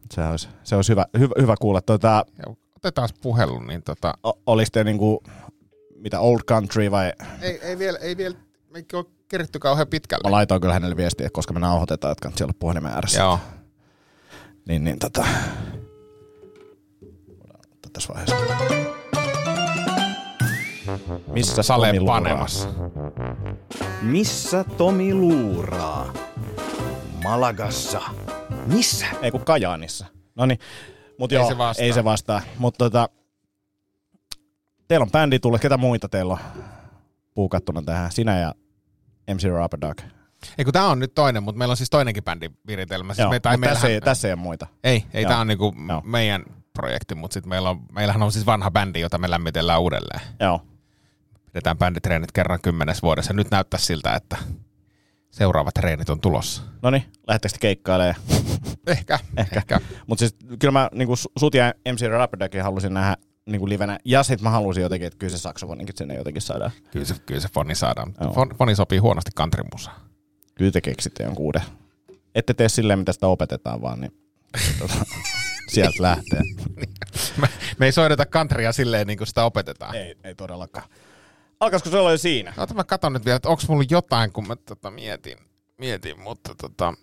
[0.01, 1.81] Mut Se olisi, se olisi hyvä, hyvä, hyvä kuulla.
[1.81, 4.13] Tota, Ja Otetaan puhelun, niin tota...
[4.23, 5.23] o- oliko te niinku,
[5.95, 7.13] mitä old country vai?
[7.41, 8.35] Ei, ei vielä, ei vielä,
[8.69, 10.23] me ei ole keritty kauhean pitkälle.
[10.29, 13.19] Mä laitoin kyllä hänelle viestiä, koska me nauhoitetaan, että kannattaa olla puhelimen ääressä.
[13.19, 13.39] Joo.
[14.67, 15.25] Niin, niin tota...
[17.27, 18.35] Voidaan ottaa tässä vaiheessa.
[21.27, 22.69] Missä Sale Tomi panemassa.
[24.01, 26.13] Missä Tomi luuraa?
[27.23, 28.01] Malagassa.
[28.65, 29.05] Missä?
[29.21, 30.05] Ei kun Kajaanissa.
[30.35, 30.59] No niin,
[31.19, 31.85] mutta Ei joo, se vastaa.
[31.85, 32.41] ei se vastaa.
[32.57, 33.09] Mutta tota,
[34.87, 36.39] teillä on bändi tullut, ketä muita teillä on
[37.33, 38.11] puukattuna tähän?
[38.11, 38.53] Sinä ja
[39.33, 40.01] MC Rubber Duck.
[40.57, 43.13] Ei kun tää on nyt toinen, mutta meillä on siis toinenkin bändi viritelmä.
[43.13, 44.67] Siis Joo, me, tai mutta tässä, ei, meillähän- tässä ei ole muita.
[44.83, 45.29] Ei, ei Joo.
[45.29, 46.01] tää on niinku Joo.
[46.05, 46.43] meidän
[46.73, 50.21] projekti, mutta sit meillä on, meillähän on siis vanha bändi, jota me lämmitellään uudelleen.
[50.39, 50.61] Joo.
[51.45, 53.33] Pidetään bänditreenit kerran kymmenes vuodessa.
[53.33, 54.37] Nyt näyttää siltä, että
[55.37, 56.61] seuraavat treenit on tulossa.
[56.81, 58.15] No niin, lähettekö te keikkailemaan?
[58.87, 59.55] Ehkä, ehkä.
[59.55, 59.79] ehkä.
[60.07, 62.01] Mutta siis kyllä mä niinku su- sut ja MC
[62.39, 63.99] Duckin halusin nähdä niinku livenä.
[64.05, 66.71] Ja sit mä halusin jotenkin, että kyllä se saksofoninkin sinne jotenkin saadaan.
[66.91, 68.13] Kyllä se, kyllä se foni saadaan.
[68.33, 70.01] Fon, foni sopii huonosti countrymusaan.
[70.55, 71.61] Kyllä te keksitte jonkun uuden.
[72.35, 74.11] Ette tee silleen, mitä sitä opetetaan vaan, niin
[74.79, 74.93] tota,
[75.73, 76.41] sieltä lähtee.
[77.41, 77.47] Me,
[77.79, 79.95] me ei soideta countrya silleen, niin kuin sitä opetetaan.
[79.95, 80.87] Ei, ei todellakaan.
[81.59, 82.53] Alkaisiko se olla jo siinä?
[82.57, 85.37] Ota mä katon nyt vielä, että onko mulla jotain, kun mä tota mietin,
[85.77, 86.93] mietin, mutta tota...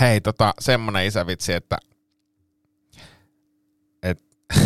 [0.00, 1.78] Hei, tota, semmonen isävitsi, että...
[4.02, 4.24] Et...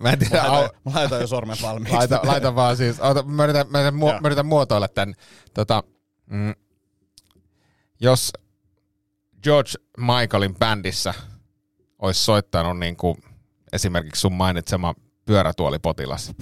[0.00, 1.96] mä en tiedä, Mä au, laitan, mä laitan jo sormen valmiiksi.
[1.96, 4.12] laita, laita vaan siis, ota, mä, yritän, mä, yritän, Joo.
[4.14, 5.14] mu, mä yritän muotoilla tämän.
[5.54, 5.82] Tota,
[6.26, 6.54] mm,
[8.00, 8.32] jos
[9.42, 11.14] George Michaelin bändissä
[12.04, 13.16] olisi soittanut niin kuin
[13.72, 14.94] esimerkiksi sun mainitsema
[15.24, 16.32] pyörätuolipotilas,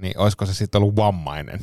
[0.00, 1.60] niin olisiko se sitten ollut vammainen?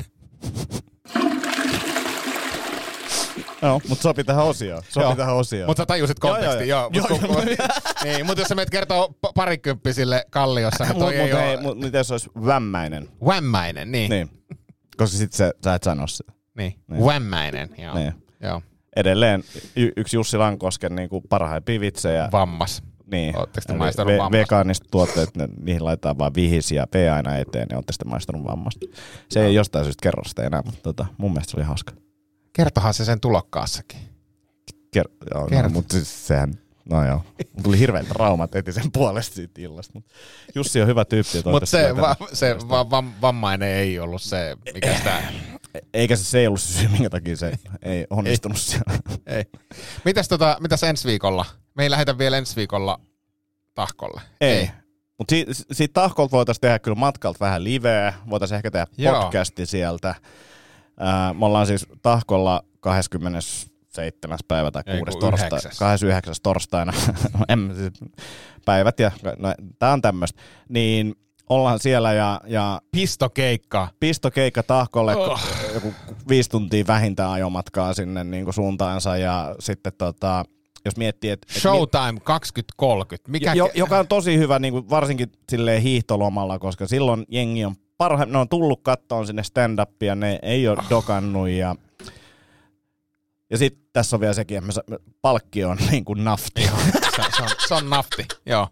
[3.62, 4.84] Joo, mutta sopi tähän osioon.
[4.90, 5.16] Sopi Joo.
[5.16, 5.70] tähän osioon.
[5.70, 7.08] Mutta sä tajusit Joo, kontekstin, joo, joo.
[7.10, 7.18] joo.
[7.20, 7.46] Mut, Joo, kun-
[8.04, 11.54] niin, mutta jos sä menet kertoo pa- parikymppisille kalliossa, niin Mut, toi ei mut, ei,
[11.56, 13.10] ole mut, miten se olisi vämmäinen?
[13.26, 14.10] vämmäinen, niin.
[14.10, 14.30] niin.
[14.98, 16.32] Koska sit se, sä et sano sitä.
[16.58, 16.76] niin.
[16.88, 17.06] Niin.
[17.06, 17.96] Vämmäinen, joo.
[17.96, 18.14] Niin.
[18.42, 18.62] joo.
[18.96, 19.44] Edelleen
[19.76, 22.30] y- yksi Jussi Lankosken niin kuin parhaimpia vitsejä.
[22.32, 22.84] Vammas.
[23.14, 23.38] Niin.
[23.40, 24.32] Ootteko te maistanut vammasta?
[24.38, 28.44] Vegaaniset tuotteet, ne, niihin laitetaan vaan vihis ja P aina eteen, niin ootte sitten maistanut
[28.44, 28.86] vammasta.
[29.30, 31.94] Se ei jostain syystä kerro sitä enää, mutta tota, mun mielestä se oli hauska.
[32.54, 34.00] Kertohan se sen tulokkaassakin.
[34.98, 35.68] Ker- joo, Kerro.
[35.68, 36.54] no, mutta siis sehän,
[36.90, 37.18] no joo.
[37.18, 39.92] Mulla tuli hirveät traumat heti sen puolesta siitä illasta.
[39.96, 40.06] Mut
[40.56, 41.42] Jussi on hyvä tyyppi.
[41.46, 45.24] Mutta se, va, se va, va, vammainen ei ollut se, mikä sitä...
[45.94, 47.52] Eikä se, se ei ollut se syy, minkä takia se
[47.82, 48.94] ei onnistunut siellä.
[49.28, 49.44] ei.
[50.06, 51.46] Mitäs, tota, mitäs ensi viikolla?
[51.76, 53.00] Me ei lähetä vielä ensi viikolla
[53.74, 54.22] tahkolle.
[54.42, 54.70] Ei.
[55.18, 59.22] Mutta siitä, siitä tahkolta voitaisiin tehdä kyllä matkalta vähän liveä, voitaisiin ehkä tehdä Joo.
[59.22, 60.16] podcasti sieltä.
[61.00, 64.38] Ää, me ollaan siis tahkolla 27.
[64.48, 65.12] päivä tai Ei, 6.
[65.12, 65.80] kun torstai, yhdeksäs.
[65.80, 66.36] 29.
[66.44, 66.94] torstaina,
[67.50, 67.94] en, siis
[68.66, 70.42] päivät ja no, tää on tämmöistä.
[70.70, 71.16] Niin
[71.50, 73.88] ollaan siellä ja, ja Pistokeikka.
[74.00, 75.42] pistokeikka tahkolle, oh.
[75.74, 75.94] joku
[76.30, 80.46] viisi tuntia vähintään ajomatkaa sinne niin kuin suuntaansa ja sitten tota,
[80.86, 81.48] jos miettii, että...
[81.50, 83.32] et Showtime 2030.
[83.32, 87.76] Mikä jo, joka on tosi hyvä niin kuin varsinkin silleen hiihtolomalla, koska silloin jengi on
[87.98, 91.76] parha, ne on tullut kattoon sinne stand-upia, ne ei ole dokannut ja
[93.50, 96.62] ja sitten tässä on vielä sekin, että palkki on niin kuin nafti.
[97.16, 98.68] se, se, on, se on nafti, joo.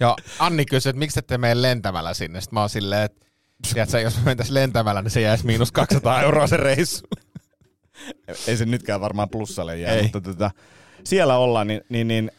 [0.00, 2.40] Ja Anni kysyi, että miksi ette mene lentämällä sinne.
[2.40, 3.26] Sitten mä oon silleen, että
[3.72, 7.06] tiedätkö, jos me mentäisiin lentämällä, niin se jäisi miinus 200 euroa se reissu.
[8.48, 10.02] Ei se nytkään varmaan plussalle jää, Ei.
[10.02, 10.50] mutta tota,
[11.04, 12.30] siellä ollaan, niin, niin, niin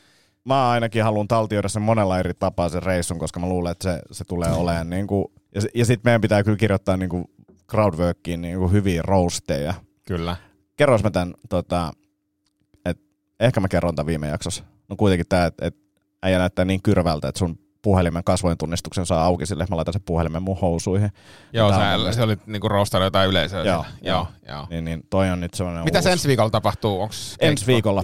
[0.46, 4.02] mä ainakin haluan taltioida sen monella eri tapaa sen reissun, koska mä luulen, että se,
[4.12, 7.26] se tulee olemaan niin kuin, ja, ja sitten meidän pitää kyllä kirjoittaa niin kuin
[7.72, 9.74] crowdworkiin niin kuin hyviä roasteja.
[10.08, 10.36] Kyllä.
[10.76, 11.92] Kerros mä tämän, tota,
[12.86, 13.04] että
[13.40, 14.64] ehkä mä kerron tämän viime jaksossa.
[14.90, 15.76] No kuitenkin tämä, että et
[16.24, 19.94] äijä näyttää niin kyrvältä, että sun puhelimen kasvojen tunnistuksen saa auki sille, että mä laitan
[19.94, 21.10] sen puhelimen mun housuihin.
[21.54, 23.64] Joo, on sä, mun se oli niinku roostannut jotain yleisöä.
[23.64, 24.28] Joo, joo.
[24.48, 24.68] joo, joo.
[24.70, 27.02] Niin, niin toi on nyt sellainen Mitä ensi viikolla tapahtuu?
[27.02, 28.04] Onks Ensi viikolla.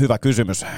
[0.00, 0.62] Hyvä kysymys.
[0.62, 0.68] Uh,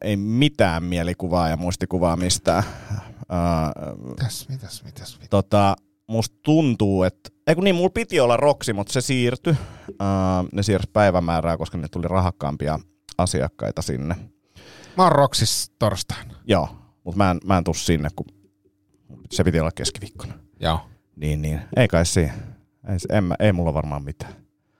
[0.00, 2.62] ei mitään mielikuvaa ja muistikuvaa mistään.
[2.92, 5.28] Uh, Mitäs, mitäs, mitäs, mitäs?
[5.30, 5.76] tota,
[6.06, 7.30] musta tuntuu, että...
[7.46, 9.56] Ei kun niin, mulla piti olla roksi, mutta se siirtyi.
[9.88, 12.78] Uh, ne siirsi päivämäärää, koska ne tuli rahakkaampia
[13.18, 14.14] asiakkaita sinne.
[14.96, 16.34] Mä oon Roksis torstaina.
[16.46, 16.68] Joo,
[17.04, 18.26] mutta mä en, mä en tuu sinne, kun
[19.30, 20.34] se piti olla keskiviikkona.
[20.60, 20.80] Joo.
[21.16, 21.60] Niin, niin.
[21.76, 22.32] Ei kai siinä.
[22.88, 24.32] Ei, se- en mä, ei mulla varmaan mitään.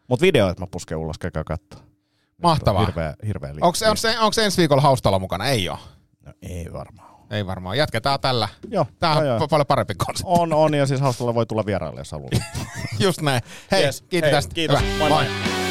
[0.08, 1.80] Mutta videoit mä pusken ulos, käykää katsoa.
[2.42, 2.86] Mahtavaa.
[2.86, 5.46] Hirveä, hirveä li- Onks, onks, onks ensi viikolla haustalo mukana?
[5.46, 5.78] Ei oo.
[6.26, 7.12] No, ei varmaan.
[7.30, 7.78] Ei varmaan.
[7.78, 8.48] Jatketaan tällä.
[8.70, 9.38] Joo, Tää on joo, joo.
[9.46, 10.22] pa- paljon parempi konsepti.
[10.40, 12.30] On, on, ja siis haustalla voi tulla vieraille, jos haluaa.
[12.98, 13.42] Just näin.
[13.70, 14.02] Hei, Yes.
[14.08, 14.54] kiitos Hei, tästä.
[14.54, 14.80] kiitos.
[14.80, 14.98] Hyvä.
[14.98, 15.24] Moi, moi.
[15.24, 15.61] moi.